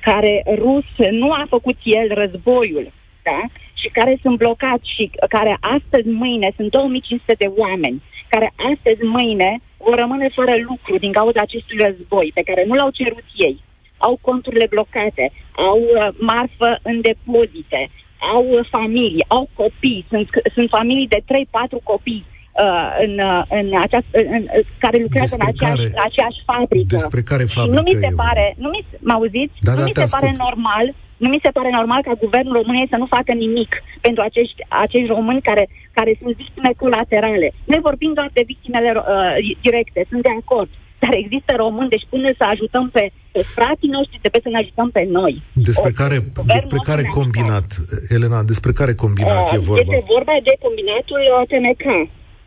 [0.00, 3.40] care rus nu a făcut el războiul, da?
[3.80, 9.61] și care sunt blocați și care astăzi, mâine, sunt 2500 de oameni, care astăzi, mâine,
[9.76, 13.56] vor rămâne fără lucru din cauza acestui război, pe care nu l-au cerut ei
[13.96, 17.90] au conturile blocate, au uh, marfă în depozite,
[18.35, 23.66] au uh, familii, au copii, sunt, sunt familii de 3-4 copii uh, în, uh, în
[23.87, 24.42] această, în,
[24.78, 26.94] care lucrează în aceeași, care, aceeași fabrică.
[26.96, 29.56] Despre care fabrică și nu mi se pare, nu mi, mă auziți?
[29.61, 30.20] Da, nu da, mi se ascult.
[30.20, 34.22] pare normal nu mi se pare normal ca guvernul României să nu facă nimic pentru
[34.22, 37.52] acești, acești români care, care sunt victime colaterale.
[37.64, 40.70] Noi vorbim doar de victimele uh, directe, sunt de acord.
[41.02, 43.04] Dar există români, deci până să ajutăm pe,
[43.35, 45.32] pe frații noștri, trebuie să ne ajutăm pe noi.
[45.68, 46.16] Despre o, care,
[46.54, 47.68] despre care combinat,
[48.16, 49.92] Elena, despre care combinat uh, e vorba?
[49.94, 51.87] Este vorba de combinatul uh, TMK.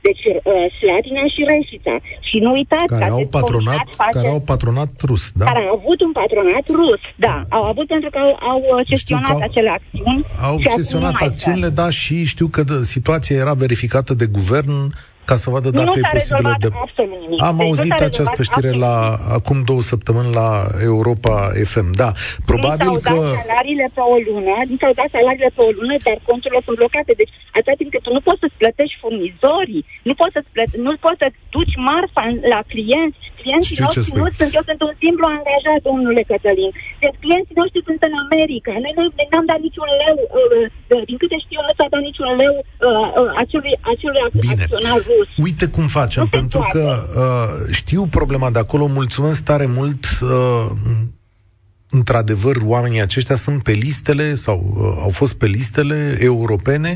[0.08, 1.96] Deci uh, Slatina și Reșița.
[2.30, 5.46] Și nu uitați care au patronat, face, care au patronat rus, da?
[5.46, 7.36] Care au avut un patronat rus, da.
[7.50, 8.20] Au avut pentru că
[8.52, 10.24] au, au gestionat au, acele acțiuni.
[10.42, 14.94] Au gestionat acțiunile, da, și știu că situația era verificată de guvern
[15.30, 16.70] ca să vadă dacă nu e posibil de...
[17.24, 17.42] Nimic.
[17.50, 18.96] Am deci auzit această știre la
[19.38, 20.50] acum două săptămâni la
[20.92, 21.36] Europa
[21.72, 21.88] FM.
[22.02, 22.10] Da,
[22.52, 23.16] probabil că...
[23.42, 27.12] salariile pe o lună, din s-au dat salariile pe o lună, dar conturile sunt blocate.
[27.22, 30.94] Deci, atâta timp cât tu nu poți să-ți plătești furnizorii, nu poți să-ți plăte- nu
[31.06, 35.26] poți să duci marfa la clienți, clienții Știu noștri nu sunt, eu sunt un simplu
[35.36, 36.72] angajat, domnule Cătălin.
[37.04, 38.72] Deci clienții noștri sunt în America.
[38.86, 42.54] Noi nu ne-am dat niciun leu, uh, din câte știu, nu s-a dat niciun leu
[42.62, 45.30] uh, uh, acelui, acelui acționar rus.
[45.48, 46.86] Uite cum facem, nu pentru că
[47.24, 50.04] uh, știu problema de acolo, mulțumesc tare mult.
[50.22, 50.68] Uh,
[51.90, 56.92] într-adevăr, oamenii aceștia sunt pe listele sau uh, au fost pe listele europene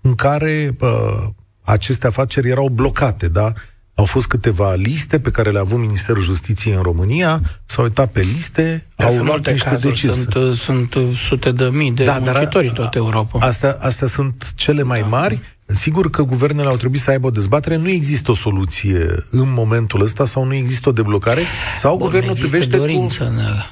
[0.00, 1.28] în care uh,
[1.62, 3.52] aceste afaceri erau blocate, da?
[3.94, 8.20] Au fost câteva liste pe care le-a avut Ministerul Justiției în România, s-au uitat pe
[8.20, 10.26] liste, da, au luat niște cazuri, decizii.
[10.32, 13.38] Sunt, sunt sute de mii de da, muncitori în toată Europa.
[13.46, 15.06] Astea, astea sunt cele mai da.
[15.06, 15.40] mari.
[15.66, 20.00] Sigur că guvernele au trebuit să aibă o dezbatere, nu există o soluție în momentul
[20.00, 21.40] ăsta sau nu există o deblocare
[21.76, 23.24] sau Bun, guvernul privește dorință,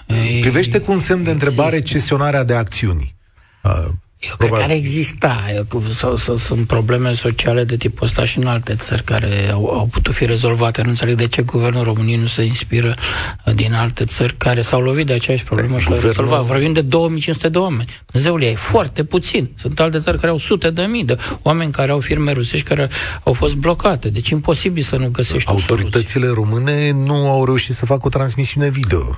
[0.06, 1.98] cu, privește cu un semn de întrebare există.
[1.98, 3.14] cesionarea de acțiuni.
[4.28, 4.56] Eu Probabil.
[4.56, 5.44] cred că ar exista.
[5.90, 9.86] Sau, sau, sunt probleme sociale de tipul ăsta și în alte țări care au, au
[9.86, 10.82] putut fi rezolvate.
[10.82, 12.94] Nu înțeleg de ce guvernul României nu se inspiră
[13.46, 16.42] uh, din alte țări care s-au lovit de aceeași problemă și le-au rezolvat.
[16.42, 17.88] Vorbim de 2500 de oameni.
[18.06, 19.50] Dumnezeule, e foarte puțin.
[19.54, 22.88] Sunt alte țări care au sute de mii de oameni care au firme rusești care
[23.22, 24.08] au fost blocate.
[24.08, 29.16] Deci imposibil să nu găsești Autoritățile române nu au reușit să facă o transmisiune video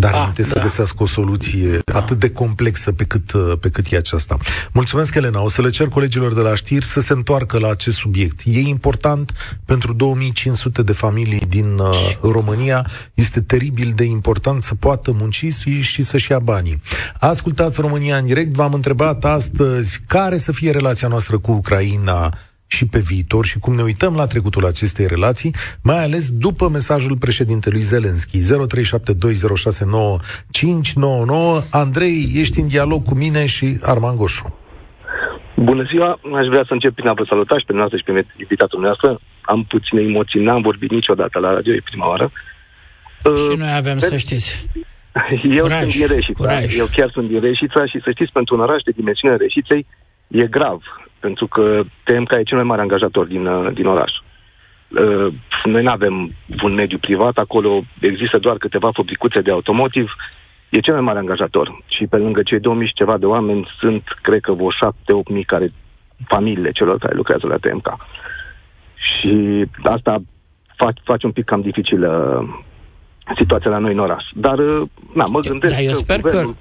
[0.00, 0.48] dar ah, înainte da.
[0.48, 1.98] să găsească o soluție da.
[1.98, 4.36] atât de complexă pe cât, pe cât e aceasta.
[4.72, 5.42] Mulțumesc, Elena.
[5.42, 8.40] O să le cer colegilor de la știri să se întoarcă la acest subiect.
[8.44, 9.32] E important
[9.64, 12.86] pentru 2500 de familii din uh, România.
[13.14, 16.80] Este teribil de important să poată munci și, și să-și ia banii.
[17.18, 18.54] Ascultați România în direct.
[18.54, 22.34] V-am întrebat astăzi care să fie relația noastră cu Ucraina
[22.76, 27.16] și pe viitor și cum ne uităm la trecutul acestei relații, mai ales după mesajul
[27.16, 28.38] președintelui Zelenski.
[28.38, 28.42] 0372069599.
[31.70, 34.58] Andrei, ești în dialog cu mine și Arman Goșu.
[35.56, 38.26] Bună ziua, aș vrea să încep prin a vă saluta și pe noastră și pe
[38.36, 39.20] invitatul noastră.
[39.40, 42.32] Am puține emoții, n-am vorbit niciodată la radio, e prima oară.
[43.36, 44.64] Și noi avem, uh, să știți.
[45.58, 48.60] Eu curaj, sunt din Reșița, eu chiar sunt din Reșița și să știți, pentru un
[48.60, 49.86] oraș de dimensiunea Reșiței
[50.28, 50.80] e grav
[51.20, 54.12] pentru că TMK e cel mai mare angajator din, uh, din oraș.
[54.88, 60.10] Uh, noi nu avem un mediu privat, acolo există doar câteva fabricuțe de automotiv,
[60.68, 61.84] e cel mai mare angajator.
[61.86, 65.44] Și pe lângă cei 2000 și ceva de oameni sunt, cred că, vreo 7-8 mii
[65.44, 65.72] care,
[66.28, 67.96] familiile celor care lucrează la TMK.
[68.94, 70.22] Și asta
[70.76, 72.04] face, face un pic cam dificil
[73.36, 74.24] situația la noi în oraș.
[74.34, 76.56] Dar, uh, na, mă gândesc da, eu sper că, guvernul...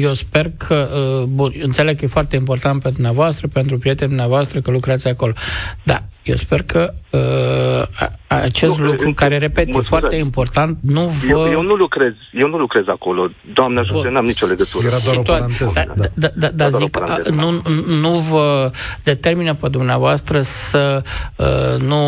[0.00, 0.88] eu sper că,
[1.20, 5.32] uh, bun, înțeleg că e foarte important pentru dumneavoastră, pentru prietenii dumneavoastră că lucrați acolo.
[5.82, 11.30] Da, eu sper că uh, acest nu, lucru, care, repet, e foarte important, nu vă...
[11.30, 13.30] Eu, eu nu lucrez, eu nu lucrez acolo.
[13.52, 14.86] Doamne ajută, n-am nicio legătură.
[14.86, 15.72] Era doar o paranteză.
[15.74, 16.98] Da, da, da, da, da zic,
[17.30, 17.62] nu,
[18.00, 18.70] nu vă
[19.04, 21.02] determină pe dumneavoastră să
[21.36, 22.00] uh, nu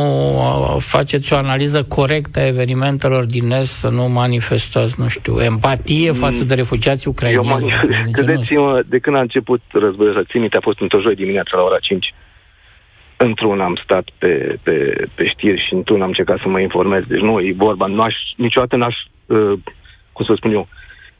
[0.78, 6.16] faceți o analiză corectă a evenimentelor din Est, să nu manifestați, nu știu, empatie mm.
[6.16, 7.72] față de refugiații ucrainieni.
[8.12, 11.62] Credeți-mă, de când a început războiul, să țin minte, a fost într-o joi dimineața la
[11.62, 12.14] ora 5
[13.22, 17.02] într-un am stat pe, pe, pe știri și într-un am încercat să mă informez.
[17.08, 19.52] Deci nu e vorba, nu aș, niciodată n-aș, uh,
[20.12, 20.68] cum să spun eu,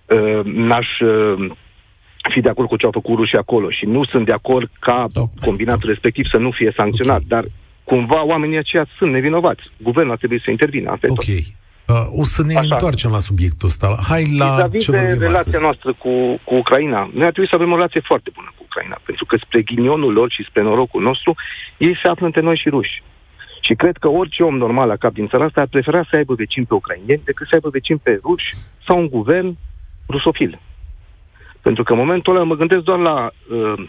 [0.07, 1.51] uh, n-aș uh,
[2.31, 5.07] fi de acord cu ce au făcut rușii acolo și nu sunt de acord ca
[5.15, 5.29] okay.
[5.41, 7.29] combinatul respectiv să nu fie sancționat, okay.
[7.29, 7.45] dar
[7.85, 9.63] cumva oamenii aceia sunt nevinovați.
[9.77, 10.91] Guvernul ar trebui să intervină.
[10.91, 11.25] Asta ok.
[11.89, 12.69] Uh, o să ne Așa.
[12.71, 13.99] întoarcem la subiectul ăsta.
[14.09, 15.63] Hai la Vis-a-vis ce de relația astăzi.
[15.63, 18.71] noastră cu, cu Ucraina, noi ar trebui să avem o relație foarte bună cu Ucraina,
[18.71, 18.72] pentru
[19.33, 21.35] că spre ghinionul lor și spre norocul nostru,
[21.77, 23.03] ei se află între noi și ruși.
[23.61, 26.35] Și cred că orice om normal la cap din țara asta ar prefera să aibă
[26.35, 28.49] vecini pe ucrainieni decât să aibă vecini pe ruși
[28.87, 29.57] sau un guvern
[30.09, 30.59] rusofil.
[31.63, 33.89] Pentru că în momentul ăla mă gândesc doar la uh,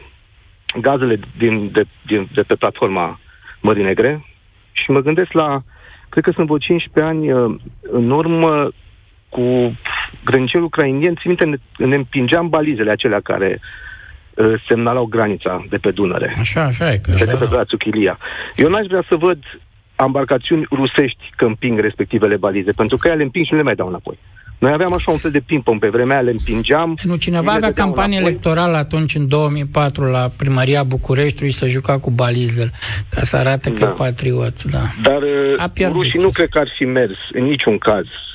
[0.82, 3.20] gazele din, de, din, de pe platforma
[3.62, 4.26] Mării Negre
[4.72, 5.62] și mă gândesc la
[6.10, 8.72] cred că sunt vreo 15 ani uh, în urmă
[9.30, 9.78] cu
[10.24, 13.84] grănicerul ucrainien, țin minte, ne, ne împingeam balizele acelea care uh,
[14.68, 16.36] semnalau granița de pe Dunăre.
[16.40, 16.98] Așa, așa e.
[16.98, 18.18] Că de pe brațul Chilia.
[18.56, 19.40] Eu n-aș vrea să văd
[20.06, 23.76] embarcațiuni rusești că împing respectivele balize, pentru că ele le împing și nu le mai
[23.76, 24.20] dau înapoi.
[24.58, 26.98] Noi aveam așa un fel de ping-pong pe vremea aia, le împingeam.
[27.04, 28.32] Nu, cineva avea campanie înapoi.
[28.32, 32.72] electorală atunci, în 2004, la primăria Bucureștiului, să juca cu balizel,
[33.10, 33.76] ca să arate da.
[33.76, 34.64] că e patriot.
[34.64, 34.82] Da.
[35.02, 38.33] Dar uh, rușii nu cred că ar fi mers în niciun caz uh,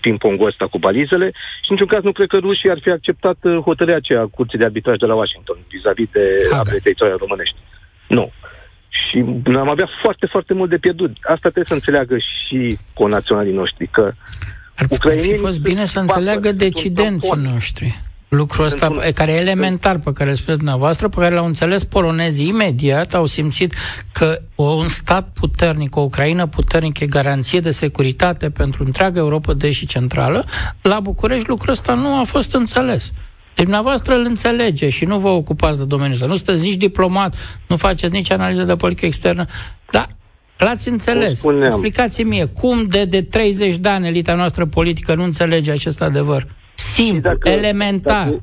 [0.00, 1.26] ping-pongul ăsta cu balizele
[1.64, 4.32] și în niciun caz nu cred că rușii ar fi acceptat uh, hotărârea aceea a
[4.36, 7.56] Curții de Arbitraj de la Washington vis-a-vis de apele teritoriale românești.
[8.08, 8.32] Nu.
[8.88, 11.10] Și am avea foarte, foarte mult de pierdut.
[11.20, 14.12] Asta trebuie să înțeleagă și conaționalii noștri, că
[14.76, 18.00] ar fi fost bine să înțeleagă decidenții noștri.
[18.28, 19.00] Lucrul ăsta, un...
[19.14, 23.26] care e elementar, pe care îl spuneți dumneavoastră, pe care l-au înțeles polonezii imediat, au
[23.26, 23.74] simțit
[24.12, 29.70] că un stat puternic, o Ucraina puternică, e garanție de securitate pentru întreaga Europa de
[29.70, 30.44] și centrală.
[30.82, 33.12] La București lucrul ăsta nu a fost înțeles.
[33.54, 36.26] Deci dumneavoastră îl înțelege și nu vă ocupați de domeniul ăsta.
[36.26, 39.44] Nu sunteți nici diplomat, nu faceți nici analiză de politică externă,
[39.90, 40.16] dar
[40.56, 41.42] L-ați înțeles.
[41.64, 46.46] Explicați-mi cum de, de 30 de ani elita noastră politică nu înțelege acest adevăr.
[46.76, 48.24] Simplu, dacă, elementar.
[48.24, 48.40] Dacă,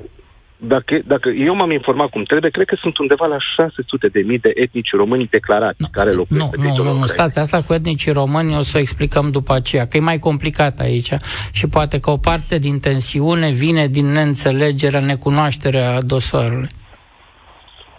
[0.57, 4.39] dacă, dacă eu m-am informat cum trebuie, cred că sunt undeva la 600 de mii
[4.39, 8.11] de etnici români declarați nu, care locuiesc Nu, nu, nu, nu, stați, asta cu etnici
[8.11, 11.11] români o să o explicăm după aceea, că e mai complicat aici
[11.51, 16.69] și poate că o parte din tensiune vine din neînțelegerea, necunoașterea dosarului.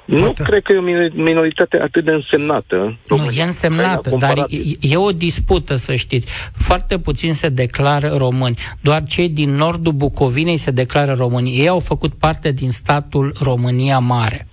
[0.04, 0.42] Nu Poate.
[0.42, 0.82] cred că e o
[1.22, 2.98] minoritate atât de însemnată.
[3.08, 4.46] Nu, e însemnată, dar e,
[4.80, 6.26] e o dispută, să știți.
[6.52, 8.58] Foarte puțin se declară români.
[8.80, 11.58] Doar cei din nordul Bucovinei se declară români.
[11.58, 14.46] Ei au făcut parte din statul România Mare.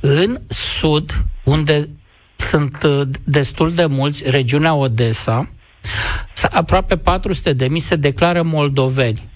[0.00, 1.12] În sud,
[1.44, 1.88] unde
[2.36, 5.48] sunt uh, destul de mulți, regiunea Odessa,
[6.50, 9.32] aproape 400 de mii se declară moldoveni.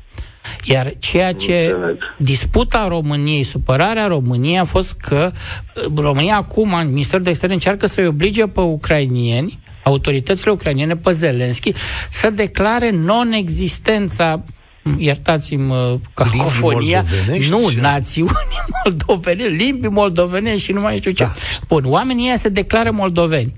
[0.64, 1.76] Iar ceea ce
[2.16, 7.87] disputa României, supărarea României a fost că uh, România acum, în Ministerul de Externe, încearcă
[7.87, 11.72] să-i oblige pe ucrainieni autoritățile ucrainiene pe Zelenski
[12.11, 14.42] să declare non-existența
[14.96, 17.04] iertați-mi cacofonia,
[17.48, 17.78] nu, și...
[17.80, 18.30] națiuni
[18.84, 21.22] moldovene, limbi moldovene și nu mai știu ce.
[21.22, 21.32] Da.
[21.68, 23.52] Bun, oamenii ăia se declară moldoveni.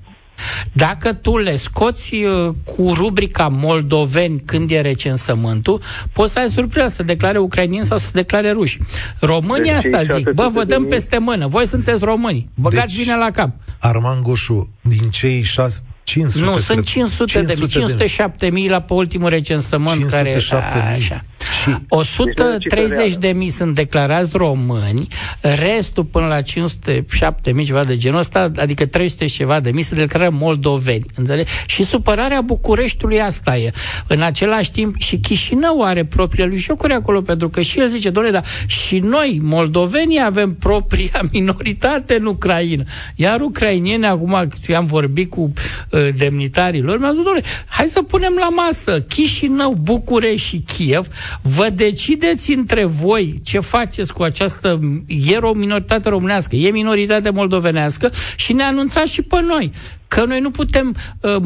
[0.73, 5.83] Dacă tu le scoți uh, cu rubrica moldoveni când e recensământul,
[6.13, 8.79] poți să ai surpriză să declare ucrainieni sau să declare ruși.
[9.21, 13.17] România deci, asta zic, bă, vă dăm peste mână, voi sunteți români, băgați deci, bine
[13.17, 13.51] la cap.
[13.81, 18.93] Arman Goșu, din cei șase, 500, nu, sunt 500, 500 de, 507 mii la pe
[18.93, 20.95] ultimul recensământ 507 care...
[20.95, 21.21] Așa.
[21.63, 25.09] Și 130 de mii sunt declarați români,
[25.41, 29.83] restul până la 507 mii ceva de genul ăsta, adică 300 și ceva de mii
[29.83, 31.05] sunt declară moldoveni.
[31.15, 31.47] Înțeleg?
[31.67, 33.71] Și supărarea Bucureștiului asta e.
[34.07, 38.11] În același timp și Chișinău are propriile lui jocuri acolo, pentru că și el zice,
[38.11, 42.85] doamne, dar și noi, moldovenii, avem propria minoritate în Ucraina.
[43.15, 44.35] Iar ucrainieni, acum
[44.77, 45.53] am vorbit cu
[45.91, 51.07] uh, demnitarii lor, mi-au zis, doamne, hai să punem la masă Chișinău, București și Kiev,
[51.43, 54.81] vă decideți între voi ce faceți cu această...
[55.07, 59.73] E o minoritate românească, e minoritate moldovenească și ne anunțați și pe noi
[60.09, 61.37] că noi nu putem uh,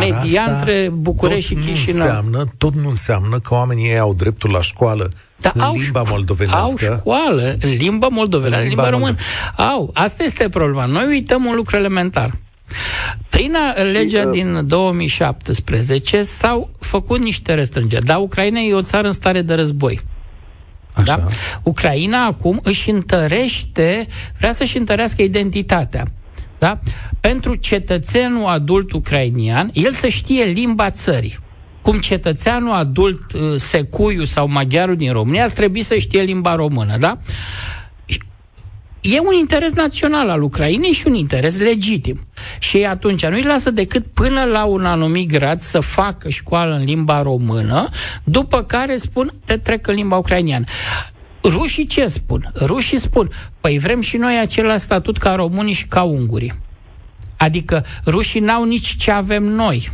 [0.00, 2.06] media între București și Chișinău.
[2.06, 5.10] Înseamnă, tot nu înseamnă că oamenii ei au dreptul la școală
[5.40, 6.90] da, în au limba moldovenească.
[6.90, 9.16] Au școală în limba moldovenească, în limba, limba română.
[9.56, 9.90] Au.
[9.94, 10.84] Asta este problema.
[10.84, 12.36] Noi uităm un lucru elementar.
[13.28, 13.56] Prin
[13.92, 19.54] legea din 2017 s-au făcut niște restrângeri, dar Ucraina e o țară în stare de
[19.54, 20.00] război.
[20.94, 21.16] Așa.
[21.16, 21.26] Da?
[21.62, 24.06] Ucraina acum își întărește,
[24.38, 26.12] vrea să-și întărească identitatea.
[26.58, 26.80] Da?
[27.20, 31.38] Pentru cetățenul adult ucrainian, el să știe limba țării.
[31.82, 36.96] Cum cetățeanul adult uh, secuiu sau maghiarul din România ar trebui să știe limba română,
[36.96, 37.18] da?
[39.00, 42.26] E un interes național al Ucrainei și un interes legitim.
[42.58, 47.22] Și atunci nu-i lasă decât până la un anumit grad să facă școală în limba
[47.22, 47.88] română,
[48.24, 50.64] după care spun, te trec în limba ucrainiană.
[51.42, 52.52] Rușii ce spun?
[52.60, 53.30] Rușii spun,
[53.60, 56.52] păi vrem și noi același statut ca românii și ca ungurii.
[57.36, 59.90] Adică rușii n-au nici ce avem noi.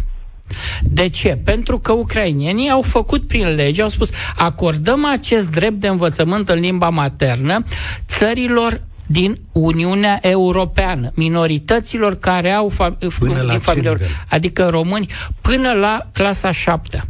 [0.82, 1.38] De ce?
[1.44, 6.58] Pentru că ucrainienii au făcut prin lege, au spus, acordăm acest drept de învățământ în
[6.58, 7.64] limba maternă
[8.06, 13.96] țărilor din Uniunea Europeană, minorităților care au fam- până din familie,
[14.28, 17.04] adică români, până la clasa 7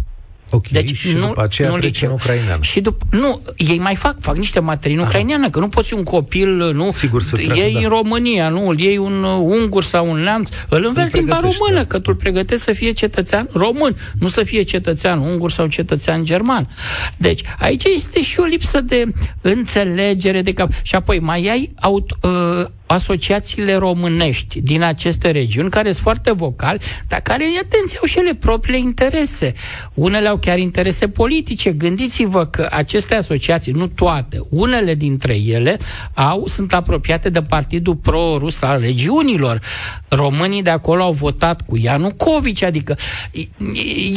[0.50, 2.62] Ok, deci și nu, după aceea nu trece în ucraineană.
[2.62, 6.02] Și după, nu, ei mai fac, fac niște materii în ucraineană, că nu poți un
[6.02, 7.78] copil, nu, Sigur să treacă, ei da.
[7.78, 11.84] în România, nu, îl iei un uh, ungur sau un neamț, îl înveți limba română,
[11.84, 16.24] că tu îl pregătești să fie cetățean român, nu să fie cetățean ungur sau cetățean
[16.24, 16.68] german.
[17.16, 20.72] Deci, aici este și o lipsă de înțelegere de cap.
[20.82, 26.80] Și apoi mai ai aut, uh, asociațiile românești din aceste regiuni, care sunt foarte vocali,
[27.08, 29.52] dar care, atenție, au și ele propriile interese.
[29.94, 31.72] Unele au chiar interese politice.
[31.72, 35.76] Gândiți-vă că aceste asociații, nu toate, unele dintre ele
[36.14, 39.60] au, sunt apropiate de partidul pro-rus al regiunilor.
[40.08, 42.96] Românii de acolo au votat cu Ianucovici, adică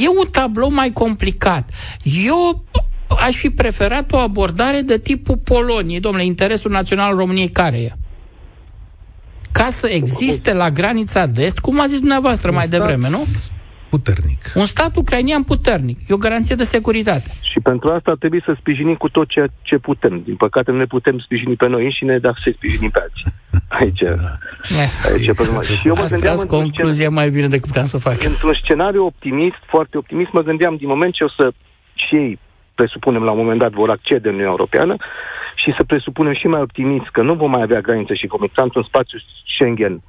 [0.02, 1.70] e un tablou mai complicat.
[2.26, 2.66] Eu
[3.08, 6.00] aș fi preferat o abordare de tipul Poloniei.
[6.00, 7.94] Domnule, interesul național al României care e?
[9.52, 13.24] Ca să existe la granița de est, cum a zis dumneavoastră un mai devreme, nu?
[13.90, 14.42] puternic.
[14.56, 15.98] Un stat ucrainian puternic.
[16.08, 17.30] E o garanție de securitate.
[17.52, 20.22] Și pentru asta trebuie să sprijinim cu tot ceea ce putem.
[20.26, 23.26] Din păcate nu ne putem sprijini pe noi înșine, dar să sprijinim pe alții.
[23.80, 24.32] Aici, da.
[25.12, 25.62] aici e problema.
[25.62, 28.24] Și eu mă Ați gândeam concluzia scenariu, mai bine decât puteam să fac.
[28.24, 31.52] Într-un scenariu optimist, foarte optimist, mă gândeam din moment ce o să
[31.94, 32.40] și ei,
[32.76, 34.96] presupunem la un moment dat, vor accede în Uniunea Europeană,
[35.70, 38.64] și să presupunem și mai optimist că nu vom mai avea granițe și vom intra
[38.64, 39.18] într-un spațiu
[39.54, 40.02] Schengen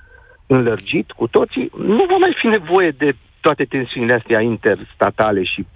[0.47, 5.67] înlărgit cu toții, nu va mai fi nevoie de toate tensiunile astea interstatale și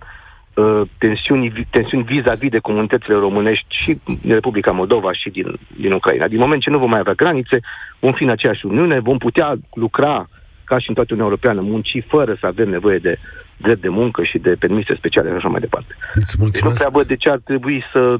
[0.54, 6.28] uh, tensiuni, tensiuni vis-a-vis de comunitățile românești și din Republica Moldova și din, din Ucraina.
[6.28, 7.60] Din moment ce nu vom mai avea granițe,
[7.98, 10.28] vom fi în aceeași Uniune, vom putea lucra
[10.64, 13.18] ca și în toată Uniunea Europeană, munci fără să avem nevoie de
[13.56, 15.96] drept de muncă și de permise speciale și așa mai departe.
[16.14, 18.16] Deci nu prea văd de ce ar trebui să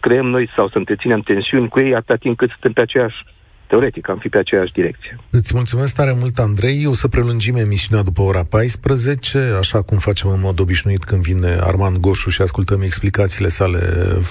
[0.00, 3.24] creăm noi sau să întreținem tensiuni cu ei atâta timp cât suntem pe aceeași
[3.70, 5.18] teoretic, am fi pe aceeași direcție.
[5.30, 6.86] Îți mulțumesc tare mult, Andrei.
[6.86, 11.56] O să prelungim emisiunea după ora 14, așa cum facem în mod obișnuit când vine
[11.60, 13.78] Armand Goșu și ascultăm explicațiile sale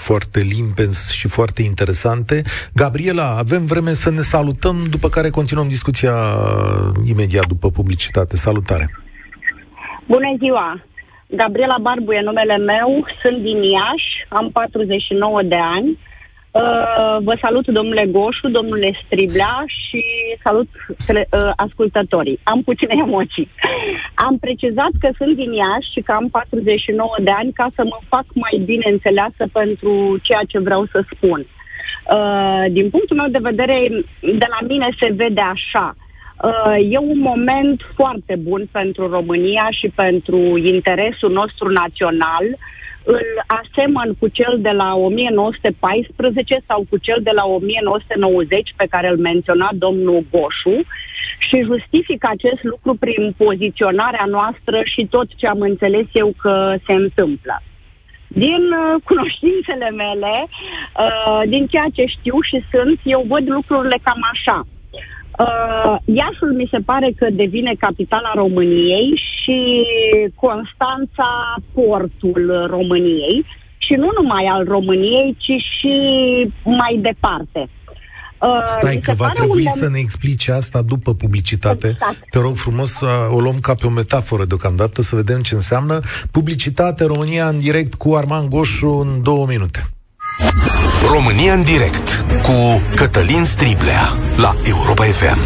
[0.08, 2.42] foarte limpezi și foarte interesante.
[2.74, 6.14] Gabriela, avem vreme să ne salutăm, după care continuăm discuția
[7.06, 8.36] imediat după publicitate.
[8.36, 8.90] Salutare!
[10.08, 10.89] Bună ziua!
[11.32, 15.98] Gabriela Barbu e numele meu, sunt din Iași, am 49 de ani.
[16.52, 20.04] Uh, vă salut, domnule Goșu, domnule Striblea și
[20.44, 22.40] salut uh, ascultătorii.
[22.44, 23.50] Am puține emoții.
[24.14, 28.00] Am precizat că sunt din Iași și că am 49 de ani ca să mă
[28.08, 31.40] fac mai bine înțeleasă pentru ceea ce vreau să spun.
[32.14, 35.96] Uh, din punctul meu de vedere, de la mine se vede așa.
[35.96, 36.09] Uh,
[36.90, 42.58] e un moment foarte bun pentru România și pentru interesul nostru național uh,
[43.04, 43.28] îl
[43.60, 49.18] asemăn cu cel de la 1914 sau cu cel de la 1990 pe care îl
[49.18, 50.78] menționa domnul Goșu
[51.38, 56.94] și justific acest lucru prin poziționarea noastră și tot ce am înțeles eu că se
[56.94, 57.62] întâmplă.
[58.28, 64.22] Din uh, cunoștințele mele, uh, din ceea ce știu și sunt, eu văd lucrurile cam
[64.34, 64.68] așa.
[65.40, 69.86] Uh, Iașul mi se pare că devine capitala României și
[70.36, 73.46] Constanța portul României
[73.78, 75.94] și nu numai al României, ci și
[76.64, 77.70] mai departe.
[78.42, 79.72] Uh, Stai că va trebui un...
[79.72, 81.88] să ne explice asta după publicitate.
[81.88, 82.24] Exact.
[82.30, 86.00] Te rog frumos să o luăm ca pe o metaforă deocamdată, să vedem ce înseamnă.
[86.32, 89.84] Publicitate România în direct cu Arman Goșu în două minute.
[91.12, 95.40] România în direct cu Cătălin Striblea la Europa FM.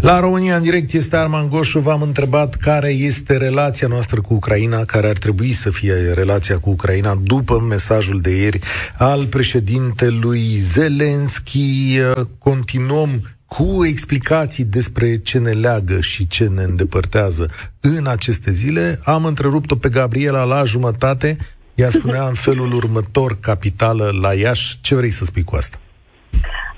[0.00, 1.78] La România în direct este Arman Goșu.
[1.78, 6.70] V-am întrebat care este relația noastră cu Ucraina, care ar trebui să fie relația cu
[6.70, 8.58] Ucraina după mesajul de ieri
[8.98, 11.98] al președintelui Zelenski.
[12.38, 17.50] Continuăm cu explicații despre ce ne leagă și ce ne îndepărtează
[17.80, 19.00] în aceste zile.
[19.04, 21.36] Am întrerupt-o pe Gabriela la jumătate
[21.74, 24.78] ea spunea în felul următor, capitală la Iași.
[24.82, 25.78] Ce vrei să spui cu asta?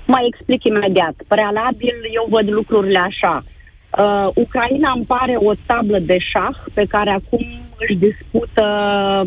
[0.05, 1.15] Mai explic imediat.
[1.27, 3.43] Prealabil, eu văd lucrurile așa.
[3.43, 7.45] Uh, Ucraina îmi pare o tablă de șah pe care acum
[7.79, 8.65] își dispută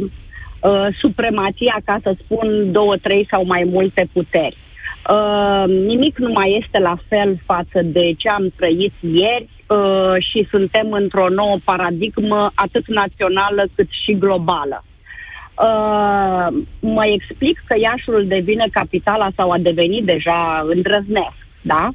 [0.01, 4.57] uh, supremația, ca să spun, două, trei sau mai multe puteri.
[5.11, 10.47] Uh, nimic nu mai este la fel față de ce am trăit ieri uh, și
[10.51, 14.85] suntem într-o nouă paradigmă atât națională cât și globală.
[15.63, 16.47] Uh,
[16.81, 21.89] mă explic că Iașul devine capitala sau a devenit deja îndrăznesc, da?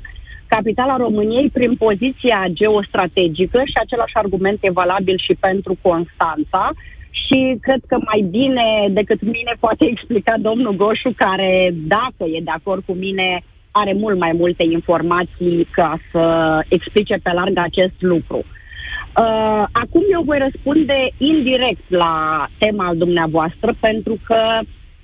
[0.47, 6.72] Capitala României prin poziția geostrategică și același argument e valabil și pentru Constanța
[7.09, 12.51] și cred că mai bine decât mine poate explica domnul Goșu care, dacă e de
[12.55, 13.41] acord cu mine,
[13.72, 16.24] are mult mai multe informații ca să
[16.68, 18.38] explice pe larg acest lucru.
[18.38, 18.64] Uh,
[19.20, 24.59] Uh, acum eu voi răspunde indirect la tema al dumneavoastră, pentru că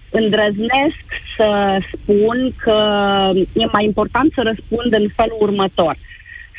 [0.10, 1.06] îndrăznesc
[1.38, 2.80] să spun că
[3.54, 5.98] e mai important să răspund în felul următor.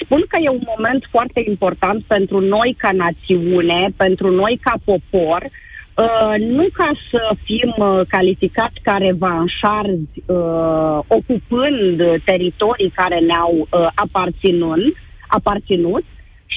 [0.05, 5.51] Spun că e un moment foarte important pentru noi ca națiune, pentru noi ca popor,
[5.95, 13.89] Uh, nu ca să fim uh, calificați ca revanșarzi, uh, ocupând teritorii care ne-au uh,
[13.95, 14.97] aparținut,
[15.27, 16.05] aparținut,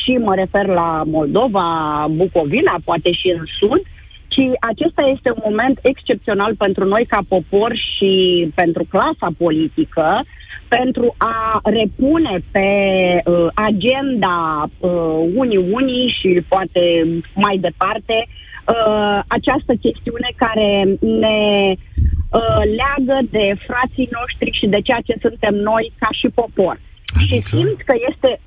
[0.05, 1.67] și mă refer la Moldova,
[2.09, 3.81] Bucovina, poate și în Sud,
[4.27, 8.11] ci acesta este un moment excepțional pentru noi ca popor și
[8.55, 10.23] pentru clasa politică,
[10.67, 12.69] pentru a repune pe
[13.25, 14.91] uh, agenda uh,
[15.35, 16.81] Uniunii și poate
[17.33, 21.39] mai departe uh, această chestiune care ne
[21.71, 26.79] uh, leagă de frații noștri și de ceea ce suntem noi ca și popor.
[27.15, 27.35] Adică?
[27.35, 28.39] Și simt că este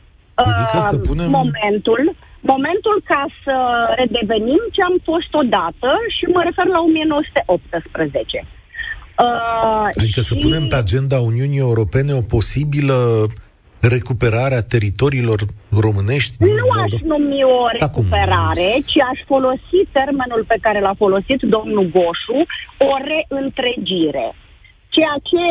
[0.44, 1.30] Adică să punem...
[1.30, 2.02] momentul,
[2.40, 3.54] momentul ca să
[4.00, 8.46] redevenim ce am fost odată și mă refer la 1918.
[9.24, 10.28] Uh, adică și...
[10.30, 13.26] să punem pe agenda Uniunii Europene o posibilă
[13.80, 15.40] recuperare a teritoriilor
[15.84, 16.34] românești?
[16.38, 18.84] Nu aș numi o recuperare, Acum.
[18.90, 22.38] ci aș folosi termenul pe care l-a folosit domnul Goșu,
[22.90, 24.26] o reîntregire.
[24.88, 25.44] Ceea ce,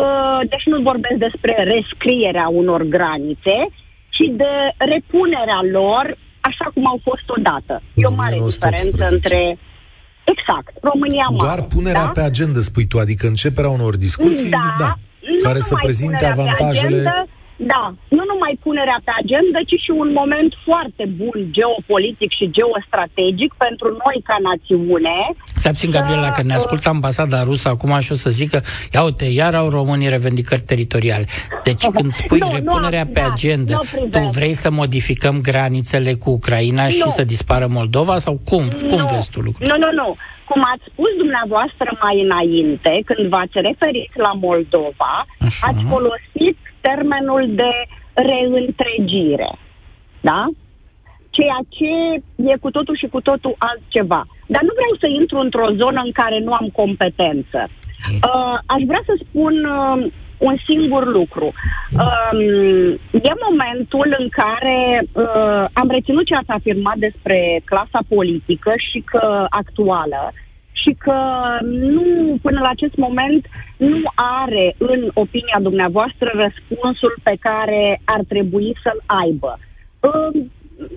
[0.00, 3.56] uh, deci nu vorbesc despre rescrierea unor granițe,
[4.20, 4.54] ci de
[4.92, 7.82] repunerea lor așa cum au fost odată.
[7.94, 9.58] E o mare diferență între
[10.24, 11.44] Exact, România mare.
[11.44, 12.10] Doar punerea da?
[12.10, 14.92] pe agenda, spui tu, adică începerea unor discuții, da, da
[15.42, 16.96] care să prezinte avantajele...
[16.96, 17.26] Agenda,
[17.62, 23.54] da, nu numai punerea pe agenda, ci și un moment foarte bun geopolitic și geostrategic
[23.64, 25.18] pentru noi ca națiune.
[25.44, 28.60] Să abțin, Gabriela, că ne ascultă ambasada rusă acum și o să zică,
[28.92, 31.26] ia uite, iar au românii revendicări teritoriale.
[31.62, 33.78] Deci când spui nu, repunerea nu, pe da, agenda,
[34.10, 36.90] tu vrei să modificăm granițele cu Ucraina nu.
[36.90, 38.64] și să dispară Moldova sau cum?
[38.64, 38.88] Nu.
[38.88, 39.66] Cum vezi tu lucrul?
[39.66, 40.16] Nu, nu, nu.
[40.44, 45.66] Cum ați spus dumneavoastră mai înainte, când v-ați referit la Moldova, Așa.
[45.68, 47.70] ați folosit termenul de
[48.14, 49.50] reîntregire.
[50.20, 50.46] Da?
[51.30, 54.26] Ceea ce e cu totul și cu totul altceva.
[54.46, 57.68] Dar nu vreau să intru într-o zonă în care nu am competență.
[58.08, 61.44] Uh, aș vrea să spun uh, un singur lucru.
[61.44, 62.40] Um,
[63.12, 69.46] e momentul în care uh, am reținut ce ați afirmat despre clasa politică și că
[69.48, 70.32] actuală
[70.80, 71.18] și că
[71.62, 78.76] nu, până la acest moment, nu are în opinia dumneavoastră răspunsul pe care ar trebui
[78.82, 79.58] să-l aibă.
[80.00, 80.42] Uh,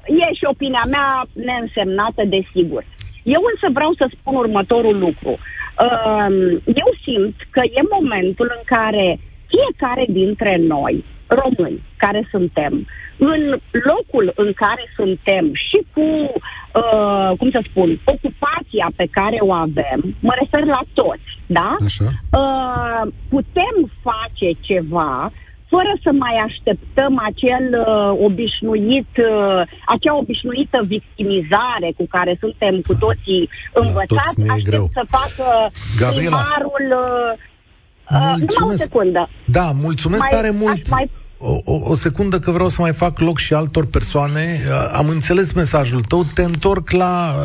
[0.05, 2.83] e și opinia mea neînsemnată, desigur.
[3.23, 5.31] Eu însă vreau să spun următorul lucru.
[5.31, 6.27] Uh,
[6.65, 9.19] eu simt că e momentul în care
[9.53, 12.87] fiecare dintre noi, români, care suntem,
[13.25, 13.59] în
[13.89, 16.07] locul în care suntem și cu,
[16.81, 21.75] uh, cum să spun, ocupația pe care o avem, mă refer la toți, da?
[21.85, 22.09] Așa.
[22.41, 25.31] Uh, putem face ceva
[25.73, 29.61] fără să mai așteptăm acel uh, obișnuit, uh,
[29.93, 33.49] acea obișnuită victimizare cu care suntem cu toții
[33.83, 34.85] învățați, toți ne e aștept greu.
[34.97, 35.47] să facă
[36.01, 36.37] Gabriela.
[36.37, 37.31] primarul uh,
[38.13, 39.29] Uh, numai o secundă.
[39.45, 40.89] Da, mulțumesc Mai- tare aș mult.
[40.89, 44.63] mai- O, o, o secundă că vreau să mai fac loc și altor persoane.
[44.67, 46.25] Uh, Am înțeles mesajul tău.
[46.33, 47.35] Te întorc la...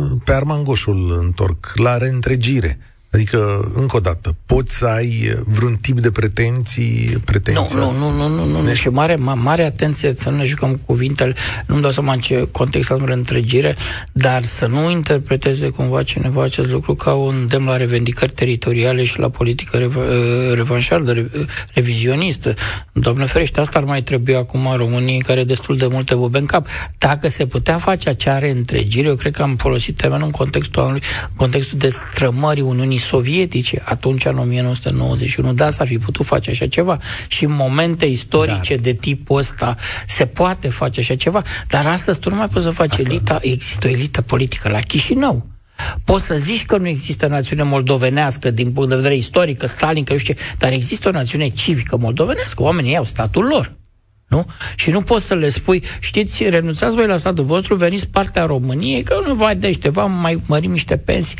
[0.00, 2.78] uh, Pe Arman Goșul întorc, la reîntregire.
[3.10, 7.08] Adică, încă o dată, poți să ai vreun tip de pretenții?
[7.12, 8.74] Nu, pretenții nu, nu, nu, nu, nu, nu.
[8.74, 11.34] Și mare, ma, mare atenție să nu ne jucăm cu cuvintele,
[11.66, 13.76] nu-mi dau seama în ce context am întregire,
[14.12, 19.18] dar să nu interpreteze cumva cineva acest lucru ca un îndemn la revendicări teritoriale și
[19.18, 22.54] la politică reva, uh, revanșardă, re, uh, revizionistă.
[22.92, 26.38] Doamne ferește, asta ar mai trebui acum în România, care are destul de multe bube
[26.38, 26.66] în cap.
[26.98, 31.02] Dacă se putea face acea reîntregire, eu cred că am folosit termenul în contextul, anului,
[31.30, 32.62] în contextul de strămării
[32.98, 36.98] Uniunii Sovietice, atunci în 1991, da, s-ar fi putut face așa ceva.
[37.28, 39.76] Și în momente istorice Dar- de tipul ăsta
[40.06, 43.86] se poate face așa ceva, dar astăzi tu nu mai poți să faci elita, există
[43.86, 45.46] o elită politică la Chișinău.
[46.04, 50.04] Poți să zici că nu există națiune moldovenească din punct de vedere istoric, că Stalin,
[50.04, 52.62] că nu știu ce, dar există o națiune civică moldovenească.
[52.62, 53.72] Oamenii au statul lor.
[54.28, 54.46] Nu?
[54.76, 59.02] Și nu poți să le spui, știți, renunțați voi la statul vostru, veniți partea României,
[59.02, 61.36] că nu vă dă ceva, mai mărim niște pensii.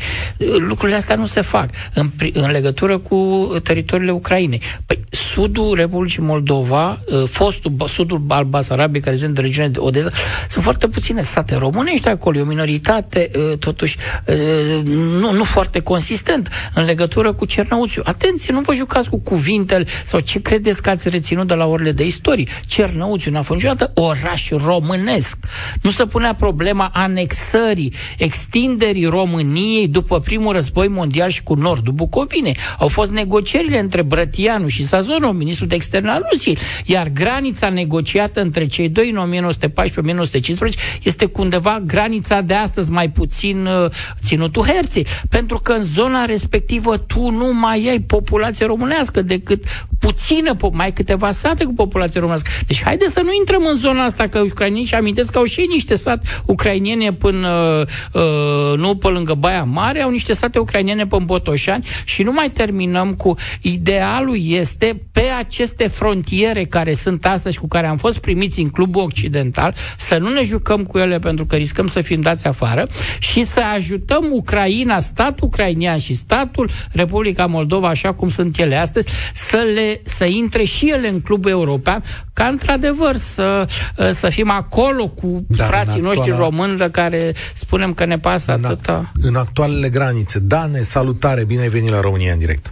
[0.57, 4.61] Lucrurile astea nu se fac în, pri- în legătură cu teritoriile Ucrainei.
[4.85, 5.03] Păi,
[5.39, 10.09] sudul Republicii Moldova, uh, fostul, sudul al Basarabiei, care sunt în regiunea de Odessa,
[10.49, 14.81] sunt foarte puține state românești acolo, e o minoritate, uh, totuși, uh,
[15.19, 18.01] nu, nu foarte consistent în legătură cu Cernăuțiu.
[18.05, 21.91] Atenție, nu vă jucați cu cuvintele sau ce credeți că ați reținut de la orele
[21.91, 22.47] de istorie.
[22.67, 25.37] Cernăuțiu n-a fost niciodată oraș românesc.
[25.81, 32.57] Nu se punea problema anexării, extinderii României după primul război mondial și cu nordul Bucovinei.
[32.77, 34.83] Au fost negocierile între Brătianu și
[35.29, 41.25] Sazonov, ministrul de externe al Rusiei, iar granița negociată între cei doi în 1914-1915 este
[41.25, 46.97] cu undeva granița de astăzi, mai puțin uh, ținutul Herții, pentru că în zona respectivă
[46.97, 49.63] tu nu mai ai populație românească decât
[49.99, 52.49] puțină, po- mai ai câteva sate cu populație românească.
[52.67, 55.59] Deci haide să nu intrăm în zona asta, că ucrainienii și amintesc că au și
[55.59, 61.07] ei niște sat ucrainiene până, uh, nu pe lângă Baia Mare, au niște sate ucrainiene
[61.07, 63.35] până în Botoșani și nu mai terminăm cu.
[63.61, 68.69] Idealul este pe aceste frontiere care sunt astăzi și cu care am fost primiți în
[68.69, 72.87] clubul occidental, să nu ne jucăm cu ele pentru că riscăm să fim dați afară
[73.19, 79.07] și să ajutăm Ucraina, statul ucrainian și statul Republica Moldova, așa cum sunt ele astăzi,
[79.33, 82.03] să, le, să intre și ele în clubul european,
[82.33, 83.67] ca într-adevăr să,
[84.11, 88.17] să fim acolo cu Dar frații în noștri actuala- români de care spunem că ne
[88.17, 89.11] pasă În, atâta.
[89.15, 90.39] în actualele granițe.
[90.39, 92.71] Dane, salutare, bine ai venit la România în direct.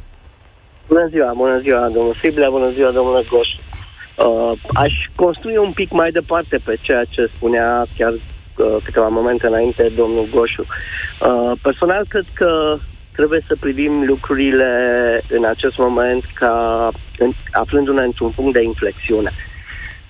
[0.87, 3.47] Bună ziua, bună ziua, domnul Siblea, bună ziua, domnule Goș.
[3.47, 9.47] Uh, aș construi un pic mai departe pe ceea ce spunea chiar uh, câteva momente
[9.47, 10.65] înainte domnul Goșu.
[10.65, 12.77] Uh, personal, cred că
[13.11, 14.71] trebuie să privim lucrurile
[15.29, 19.31] în acest moment ca în, aflându-ne într-un punct de inflexiune.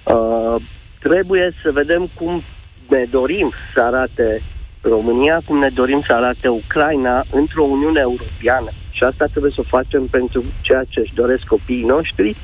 [0.04, 0.56] Uh,
[1.00, 2.44] trebuie să vedem cum
[2.90, 4.42] ne dorim să arate
[4.82, 8.72] România, cum ne dorim să arate Ucraina într-o Uniune Europeană.
[8.98, 12.36] Și asta trebuie să o facem pentru ceea ce își doresc copiii noștri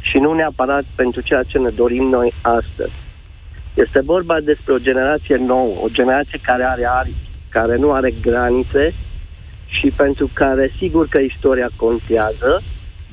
[0.00, 2.96] și nu neapărat pentru ceea ce ne dorim noi astăzi.
[3.74, 8.94] Este vorba despre o generație nouă, o generație care are aripi, care nu are granițe
[9.66, 12.62] și pentru care sigur că istoria contează,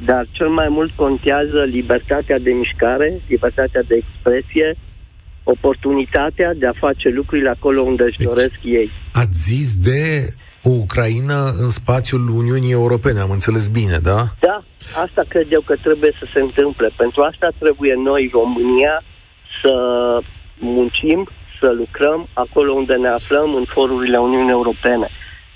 [0.06, 4.78] dar cel mai mult contează libertatea de mișcare, libertatea de expresie,
[5.44, 8.92] oportunitatea de a face lucrurile acolo unde își Deci- doresc ei.
[9.12, 10.02] Ați zis de
[10.68, 14.20] o Ucraina în spațiul Uniunii Europene, am înțeles bine, da?
[14.40, 14.64] Da,
[15.04, 16.88] asta cred eu că trebuie să se întâmple.
[16.98, 19.04] Pentru asta trebuie noi, România,
[19.62, 19.74] să
[20.60, 25.10] muncim, să lucrăm acolo unde ne aflăm, în forurile Uniunii Europene.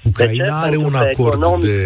[0.03, 1.66] Ucraina are un acord economic.
[1.66, 1.80] de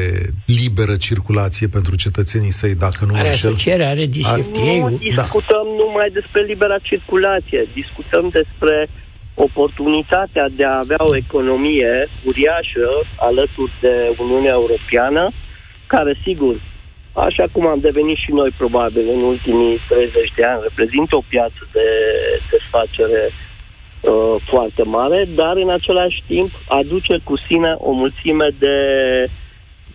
[0.46, 4.78] liberă circulație pentru cetățenii săi, dacă nu Are asociere, are DCFTA.
[4.80, 5.84] Nu discutăm da.
[5.84, 8.90] numai despre libera circulație, discutăm despre
[9.36, 15.32] oportunitatea de a avea o economie uriașă alături de Uniunea Europeană,
[15.88, 16.62] care, sigur,
[17.14, 21.62] așa cum am devenit și noi probabil în ultimii 30 de ani, reprezintă o piață
[21.72, 21.88] de
[22.52, 28.78] desfacere uh, foarte mare, dar în același timp aduce cu sine o mulțime de,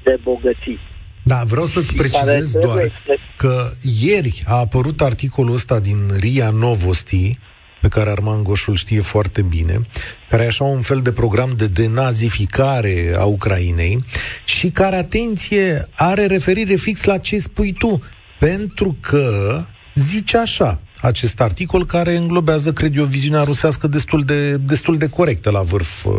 [0.03, 0.79] de bogății.
[1.23, 2.93] Da, vreau să-ți precizez doar
[3.37, 3.71] că
[4.01, 7.39] ieri a apărut articolul ăsta din RIA Novosti,
[7.81, 9.81] pe care Arman Goșul știe foarte bine,
[10.29, 14.05] care e așa un fel de program de denazificare a Ucrainei
[14.45, 18.03] și care, atenție, are referire fix la ce spui tu,
[18.39, 19.61] pentru că
[19.95, 25.51] zice așa, acest articol care înglobează, cred eu, viziunea rusească destul de, destul de corectă
[25.51, 26.05] la vârf.
[26.05, 26.13] Uh,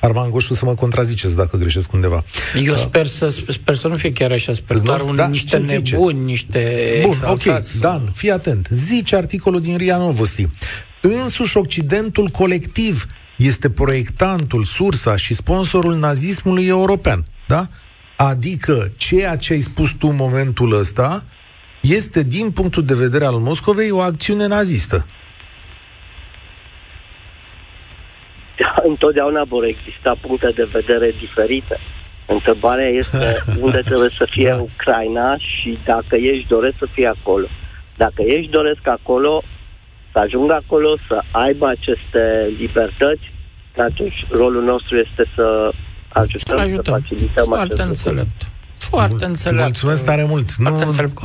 [0.00, 2.24] Arman Goșu să mă contraziceți dacă greșesc undeva.
[2.64, 5.28] Eu uh, sper să, sper să nu fie chiar așa, sper doar un, da?
[5.28, 7.76] niște nebuni, niște Bun, exaltați.
[7.76, 8.68] ok, Dan, fii atent.
[8.70, 10.48] Zice articolul din RIA Novosti.
[11.00, 17.24] Însuși Occidentul colectiv este proiectantul, sursa și sponsorul nazismului european.
[17.46, 17.66] Da?
[18.16, 21.24] Adică ceea ce ai spus tu în momentul ăsta
[21.80, 25.06] este, din punctul de vedere al Moscovei, o acțiune nazistă.
[28.58, 31.78] Da, întotdeauna vor exista puncte de vedere diferite.
[32.26, 34.60] Întrebarea este unde trebuie să fie da.
[34.60, 37.46] Ucraina și dacă ești doresc să fie acolo.
[37.96, 39.42] Dacă ești doresc acolo,
[40.18, 42.22] să ajungă acolo, să aibă aceste
[42.58, 43.26] libertăți,
[43.90, 45.70] atunci rolul nostru este să
[46.08, 46.94] ajutăm, să, ajutăm.
[46.94, 48.38] să facilităm Foarte acest înțelept.
[48.40, 48.56] Lucru.
[48.78, 49.62] Foarte înțelept.
[49.62, 50.54] Mulțumesc tare mult.
[50.54, 50.70] Nu,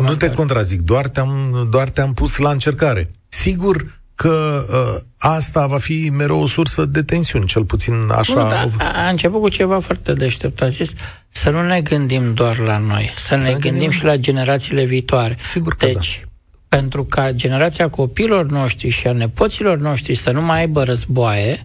[0.02, 3.08] nu te contrazic, doar te-am, doar te-am pus la încercare.
[3.28, 8.44] Sigur că uh, asta va fi mereu o sursă de tensiuni, cel puțin așa.
[8.44, 10.62] Nu, da, a, a început cu ceva foarte deștept.
[10.62, 10.94] A zis
[11.30, 14.84] să nu ne gândim doar la noi, să, să ne gândim, gândim și la generațiile
[14.84, 15.38] viitoare.
[15.42, 16.33] Sigur că deci, da
[16.76, 21.56] pentru ca generația copilor noștri și a nepoților noștri să nu mai aibă războaie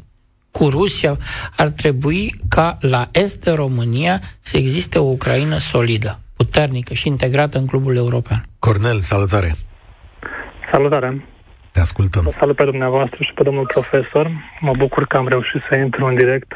[0.51, 1.17] cu Rusia,
[1.57, 7.59] ar trebui ca la est de România să existe o Ucraina solidă, puternică și integrată
[7.59, 8.41] în clubul european.
[8.59, 9.51] Cornel, salutare!
[10.73, 11.25] Salutare!
[11.73, 12.35] Te ascultăm!
[12.39, 14.31] Salut pe dumneavoastră și pe domnul profesor.
[14.61, 16.53] Mă bucur că am reușit să intru în direct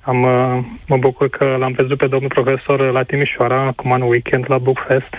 [0.00, 4.44] am, uh, mă bucur că l-am văzut pe domnul profesor la Timișoara, acum în weekend,
[4.48, 5.12] la Bookfest.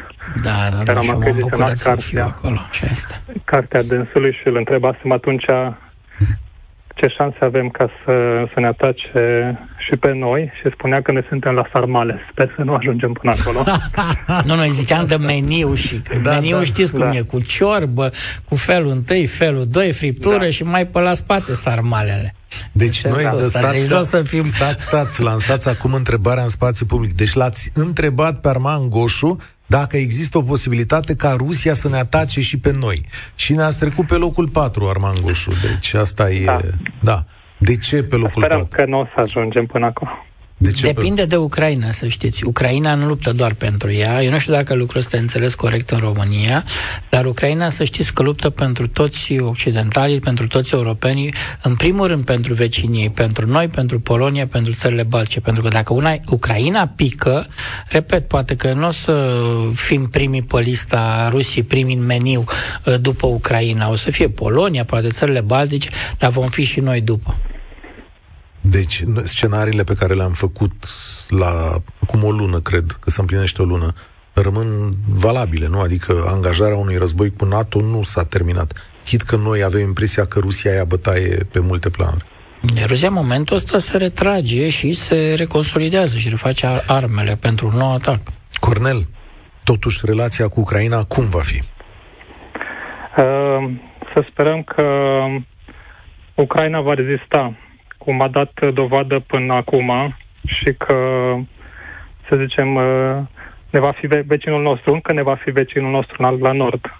[0.43, 3.21] Da, da, da, am și m-am bucurat să fiu acolo, și asta.
[3.43, 5.45] Cartea dânsului și îl întrebasem atunci
[7.01, 8.13] ce șanse avem ca să,
[8.53, 9.11] să ne atace
[9.77, 12.19] și pe noi și spunea că ne suntem la sarmale.
[12.31, 13.63] Sper să nu ajungem până acolo.
[14.47, 17.17] nu, noi ziceam de meniu și da, meniu da, știți cum da.
[17.17, 18.11] e, cu ciorbă,
[18.49, 20.49] cu felul întâi, felul doi, friptură da.
[20.49, 22.35] și mai pe la spate sarmalele.
[22.71, 24.43] Deci noi, de stați, deci stați, să fim...
[24.43, 27.13] stați, stați, lansați acum întrebarea în spațiu public.
[27.13, 29.37] Deci l-ați întrebat pe Arman Goșu
[29.77, 33.05] dacă există o posibilitate ca Rusia să ne atace și pe noi.
[33.35, 35.51] Și ne-ați trecut pe locul 4, Arman Goșu.
[35.67, 36.45] Deci asta e...
[36.45, 36.57] Da.
[37.01, 37.23] da.
[37.57, 38.77] De ce pe locul Sperăm 4?
[38.77, 40.11] că nu o să ajungem până acolo.
[40.61, 41.27] De ce Depinde pe...
[41.27, 42.45] de Ucraina, să știți.
[42.45, 44.23] Ucraina nu luptă doar pentru ea.
[44.23, 46.63] Eu nu știu dacă lucrul ăsta e înțeles corect în România,
[47.09, 51.33] dar Ucraina, să știți că luptă pentru toți occidentalii, pentru toți europenii,
[51.63, 55.39] în primul rând pentru vecinii, pentru noi, pentru Polonia, pentru țările balce.
[55.39, 57.47] Pentru că dacă una, Ucraina pică,
[57.87, 59.31] repet, poate că nu o să
[59.73, 62.43] fim primii pe lista Rusiei, primii în meniu
[62.85, 63.89] uh, după Ucraina.
[63.89, 67.35] O să fie Polonia, poate țările baltice, dar vom fi și noi după.
[68.61, 70.73] Deci, scenariile pe care le-am făcut
[71.29, 73.93] la acum o lună, cred că se împlinește o lună,
[74.33, 75.79] rămân valabile, nu?
[75.79, 78.91] Adică angajarea unui război cu NATO nu s-a terminat.
[79.05, 82.25] Chit că noi avem impresia că Rusia ia bătaie pe multe planuri.
[82.87, 87.93] Rusia în momentul ăsta se retrage și se reconsolidează și reface armele pentru un nou
[87.93, 88.19] atac.
[88.59, 89.07] Cornel,
[89.63, 91.61] totuși relația cu Ucraina cum va fi?
[93.17, 93.73] Uh,
[94.13, 94.83] să sperăm că
[96.35, 97.55] Ucraina va rezista
[98.03, 100.95] cum a dat dovadă până acum și că,
[102.29, 103.17] să zicem, uh,
[103.69, 106.93] ne va fi vecinul nostru, încă ne va fi vecinul nostru la nord.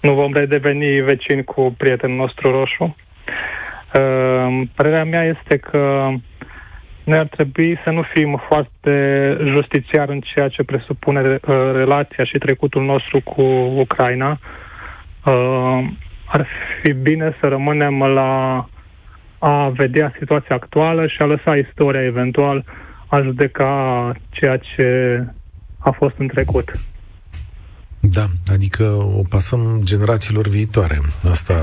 [0.00, 2.96] Nu vom redeveni vecini cu prietenul nostru roșu.
[3.94, 6.08] Uh, părerea mea este că
[7.04, 8.92] noi ar trebui să nu fim foarte
[9.44, 11.38] justițiari în ceea ce presupune uh,
[11.72, 13.42] relația și trecutul nostru cu
[13.84, 14.38] Ucraina.
[16.26, 16.46] Ar
[16.82, 18.64] fi bine să rămânem la
[19.48, 22.64] a vedea situația actuală și a lăsa istoria eventual
[23.06, 24.86] a judeca ceea ce
[25.78, 26.72] a fost în trecut.
[28.00, 28.84] Da, adică
[29.18, 30.98] o pasăm generațiilor viitoare.
[31.30, 31.54] Asta,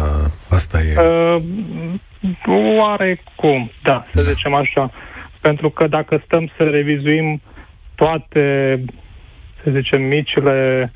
[0.49, 0.99] asta e.
[0.99, 1.41] Uh,
[2.79, 4.29] oarecum, da, să da.
[4.31, 4.91] zicem așa.
[5.41, 7.41] pentru că dacă stăm să revizuim
[7.95, 8.43] toate,
[9.63, 10.91] să zicem, micile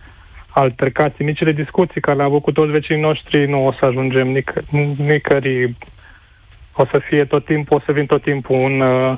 [0.50, 4.70] altercații, micile discuții care le-au avut cu toți vecinii noștri, nu o să ajungem nic-
[4.98, 5.78] nicării.
[6.80, 9.18] O să fie tot timpul, o să vin tot timpul în, uh,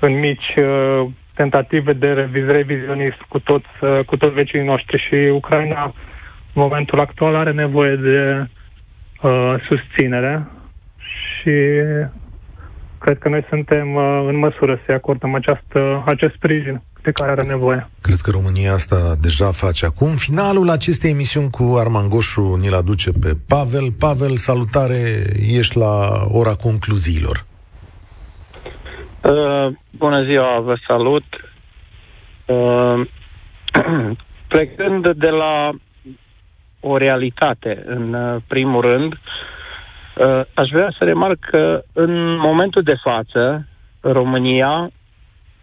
[0.00, 5.14] în mici uh, tentative de reviz- revizionism cu toți, uh, cu toți vecinii noștri și
[5.14, 5.84] Ucraina
[6.54, 8.46] în momentul actual are nevoie de
[9.22, 10.46] uh, susținere
[10.98, 11.54] și
[12.98, 17.42] cred că noi suntem uh, în măsură să-i acordăm această, acest sprijin de care are
[17.42, 17.88] nevoie.
[18.00, 20.08] Cred că România asta deja face acum.
[20.08, 23.90] Finalul acestei emisiuni cu Arman Goșu ni-l aduce pe Pavel.
[23.98, 25.22] Pavel, salutare,
[25.58, 27.46] ești la ora concluziilor.
[29.22, 31.24] Uh, bună ziua, vă salut.
[32.46, 33.06] Uh,
[34.52, 35.70] plecând de la
[36.80, 42.96] o realitate, în uh, primul rând, uh, aș vrea să remarc că în momentul de
[43.02, 43.66] față,
[44.00, 44.90] România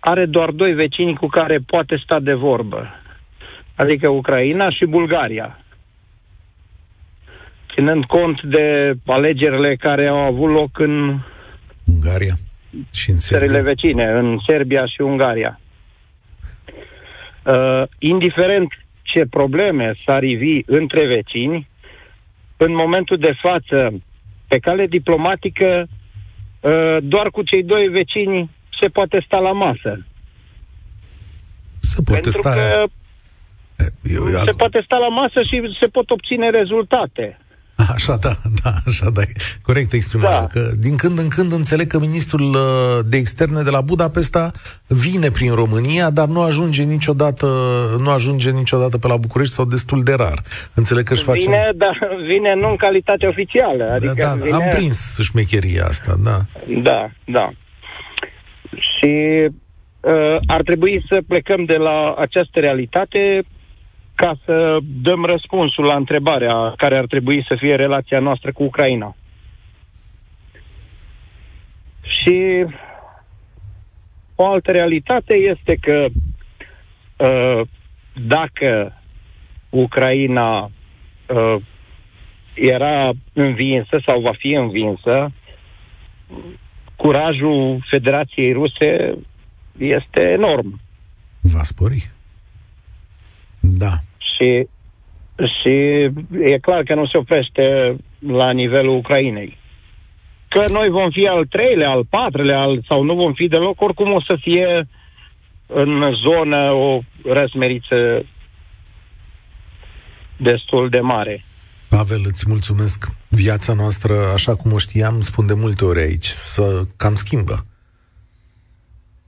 [0.07, 2.87] are doar doi vecini cu care poate sta de vorbă,
[3.75, 5.59] adică Ucraina și Bulgaria.
[7.73, 11.19] Ținând cont de alegerile care au avut loc în
[11.85, 12.35] Ungaria
[12.93, 13.71] și în țările Serbia.
[13.71, 15.59] vecine, în Serbia și Ungaria.
[17.43, 18.67] Uh, indiferent
[19.01, 21.67] ce probleme s-ar ivi între vecini,
[22.57, 24.01] în momentul de față,
[24.47, 25.87] pe cale diplomatică,
[26.59, 28.49] uh, doar cu cei doi vecini
[28.85, 30.05] se poate sta la masă.
[31.79, 32.53] Se poate Pentru sta...
[32.53, 32.85] că
[34.15, 37.39] Eu, eu, se poate sta la masă și se pot obține rezultate.
[37.93, 38.33] Așa, da,
[38.63, 39.21] da, așa, da.
[39.61, 40.39] Corect exprimarea.
[40.39, 40.47] Da.
[40.47, 44.51] Că din când în când înțeleg că ministrul uh, de externe de la Budapesta
[44.87, 47.47] vine prin România, dar nu ajunge niciodată,
[47.99, 50.41] nu ajunge niciodată pe la București sau destul de rar.
[50.73, 51.39] Înțeleg că își face...
[51.39, 53.85] Vine, dar vine nu în calitate oficială.
[53.91, 54.55] Adică da, da, vine...
[54.55, 56.37] am prins șmecheria asta, da.
[56.83, 57.53] Da, da.
[59.05, 59.47] Și
[59.99, 63.43] uh, ar trebui să plecăm de la această realitate
[64.15, 69.15] ca să dăm răspunsul la întrebarea care ar trebui să fie relația noastră cu Ucraina.
[72.01, 72.65] Și
[74.35, 76.05] o altă realitate este că
[77.17, 77.61] uh,
[78.13, 79.01] dacă
[79.69, 81.55] Ucraina uh,
[82.53, 85.31] era învinsă sau va fi învinsă,
[87.05, 89.17] curajul Federației Ruse
[89.77, 90.79] este enorm.
[91.41, 92.09] Va spori.
[93.59, 93.93] Da.
[94.17, 94.67] Și,
[95.59, 95.73] și
[96.41, 97.95] e clar că nu se oprește
[98.27, 99.57] la nivelul Ucrainei.
[100.47, 104.13] Că noi vom fi al treilea, al patrulea, al, sau nu vom fi deloc, oricum
[104.13, 104.87] o să fie
[105.67, 108.25] în zonă o răsmeriță
[110.37, 111.45] destul de mare.
[111.95, 113.09] Pavel, îți mulțumesc.
[113.27, 117.65] Viața noastră, așa cum o știam, spun de multe ori aici, să cam schimbă.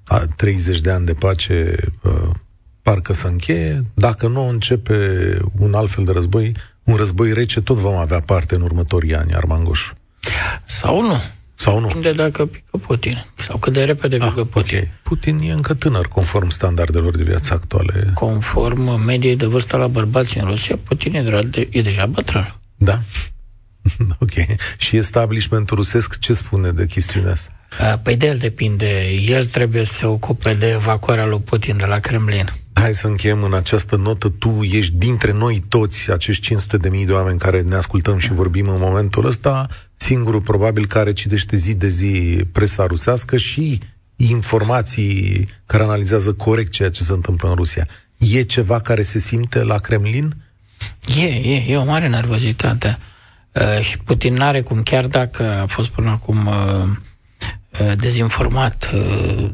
[0.06, 2.30] A, 30 de ani de pace uh,
[2.82, 3.86] parcă să încheie.
[3.94, 6.52] Dacă nu începe un alt fel de război,
[6.84, 9.92] un război rece, tot vom avea parte în următorii ani, Armangoș.
[10.66, 11.22] Sau nu.
[11.60, 11.88] Sau nu?
[11.88, 13.26] Depinde dacă pică Putin.
[13.36, 14.78] Sau cât de repede pică Ah, Putin.
[14.78, 14.88] ok.
[15.04, 18.12] Putin e încă tânăr, conform standardelor de viață actuale.
[18.14, 22.56] Conform mediei de vârstă la bărbați în Rusia, Putin e, de, e deja bătrân.
[22.76, 23.02] Da?
[24.20, 24.32] ok.
[24.78, 27.52] Și establishmentul rusesc ce spune de chestiunea asta?
[27.80, 29.08] A, Păi de el depinde.
[29.28, 32.54] El trebuie să se ocupe de evacuarea lui Putin de la Kremlin.
[32.82, 34.30] Hai să încheiem în această notă.
[34.30, 38.34] Tu ești dintre noi toți, acești 500 de mii de oameni care ne ascultăm și
[38.34, 43.80] vorbim în momentul ăsta, singurul probabil care citește zi de zi presa rusească și
[44.16, 47.88] informații care analizează corect ceea ce se întâmplă în Rusia.
[48.18, 50.36] E ceva care se simte la Kremlin?
[51.20, 52.98] E, e, e o mare nervozitate.
[53.52, 56.84] Uh, și Putin n-are cum, chiar dacă a fost până acum uh,
[57.82, 59.50] uh, dezinformat uh,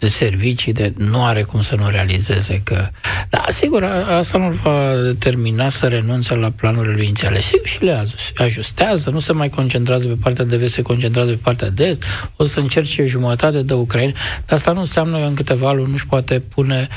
[0.00, 2.88] de servicii, de, nu are cum să nu realizeze că...
[3.28, 7.40] Da, sigur, a, asta nu va determina să renunțe la planurile lui inițiale.
[7.40, 11.38] Sigur, și le ajustează, nu se mai concentrează pe partea de vest, se concentrează pe
[11.42, 12.04] partea de est,
[12.36, 14.12] o să încerce jumătate de Ucraina,
[14.46, 16.88] dar asta nu înseamnă că în câteva luni nu-și poate pune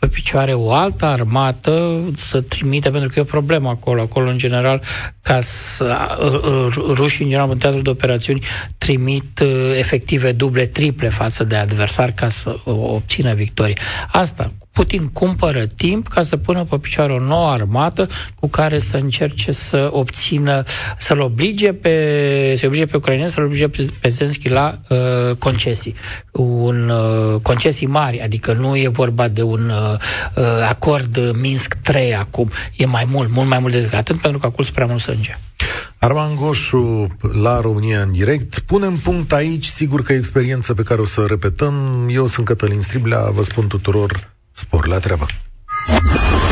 [0.00, 4.00] pe picioare o altă armată să trimite, pentru că e o problemă acolo.
[4.00, 4.82] Acolo, în general,
[5.30, 8.44] ca să, uh, uh, rușii, în general, în teatru de operațiuni,
[8.78, 13.76] trimit uh, efective duble, triple față de adversar ca să uh, obțină victorie.
[14.12, 18.96] Asta, Putin cumpără timp ca să pună pe picioare o nouă armată cu care să
[18.96, 20.62] încerce să obțină,
[20.98, 25.94] să-l oblige pe, să oblige pe ucraineni, să-l oblige pe, pe Zelensky la uh, concesii.
[26.32, 29.98] Un, uh, concesii mari, adică nu e vorba de un uh,
[30.36, 34.46] uh, acord Minsk 3 acum, e mai mult, mult mai mult decât atât, pentru că
[34.46, 35.38] acolo sunt prea mult sânge.
[35.98, 37.06] Arman Goșu
[37.42, 38.58] la România în direct.
[38.58, 42.06] Punem punct aici, sigur că e experiență pe care o să o repetăm.
[42.10, 45.26] Eu sunt Cătălin Striblea, vă spun tuturor spor la treabă.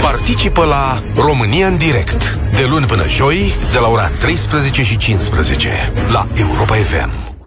[0.03, 5.71] Participă la România în direct, de luni până joi, de la ora 13 și 15,
[6.09, 7.29] la Europa FM.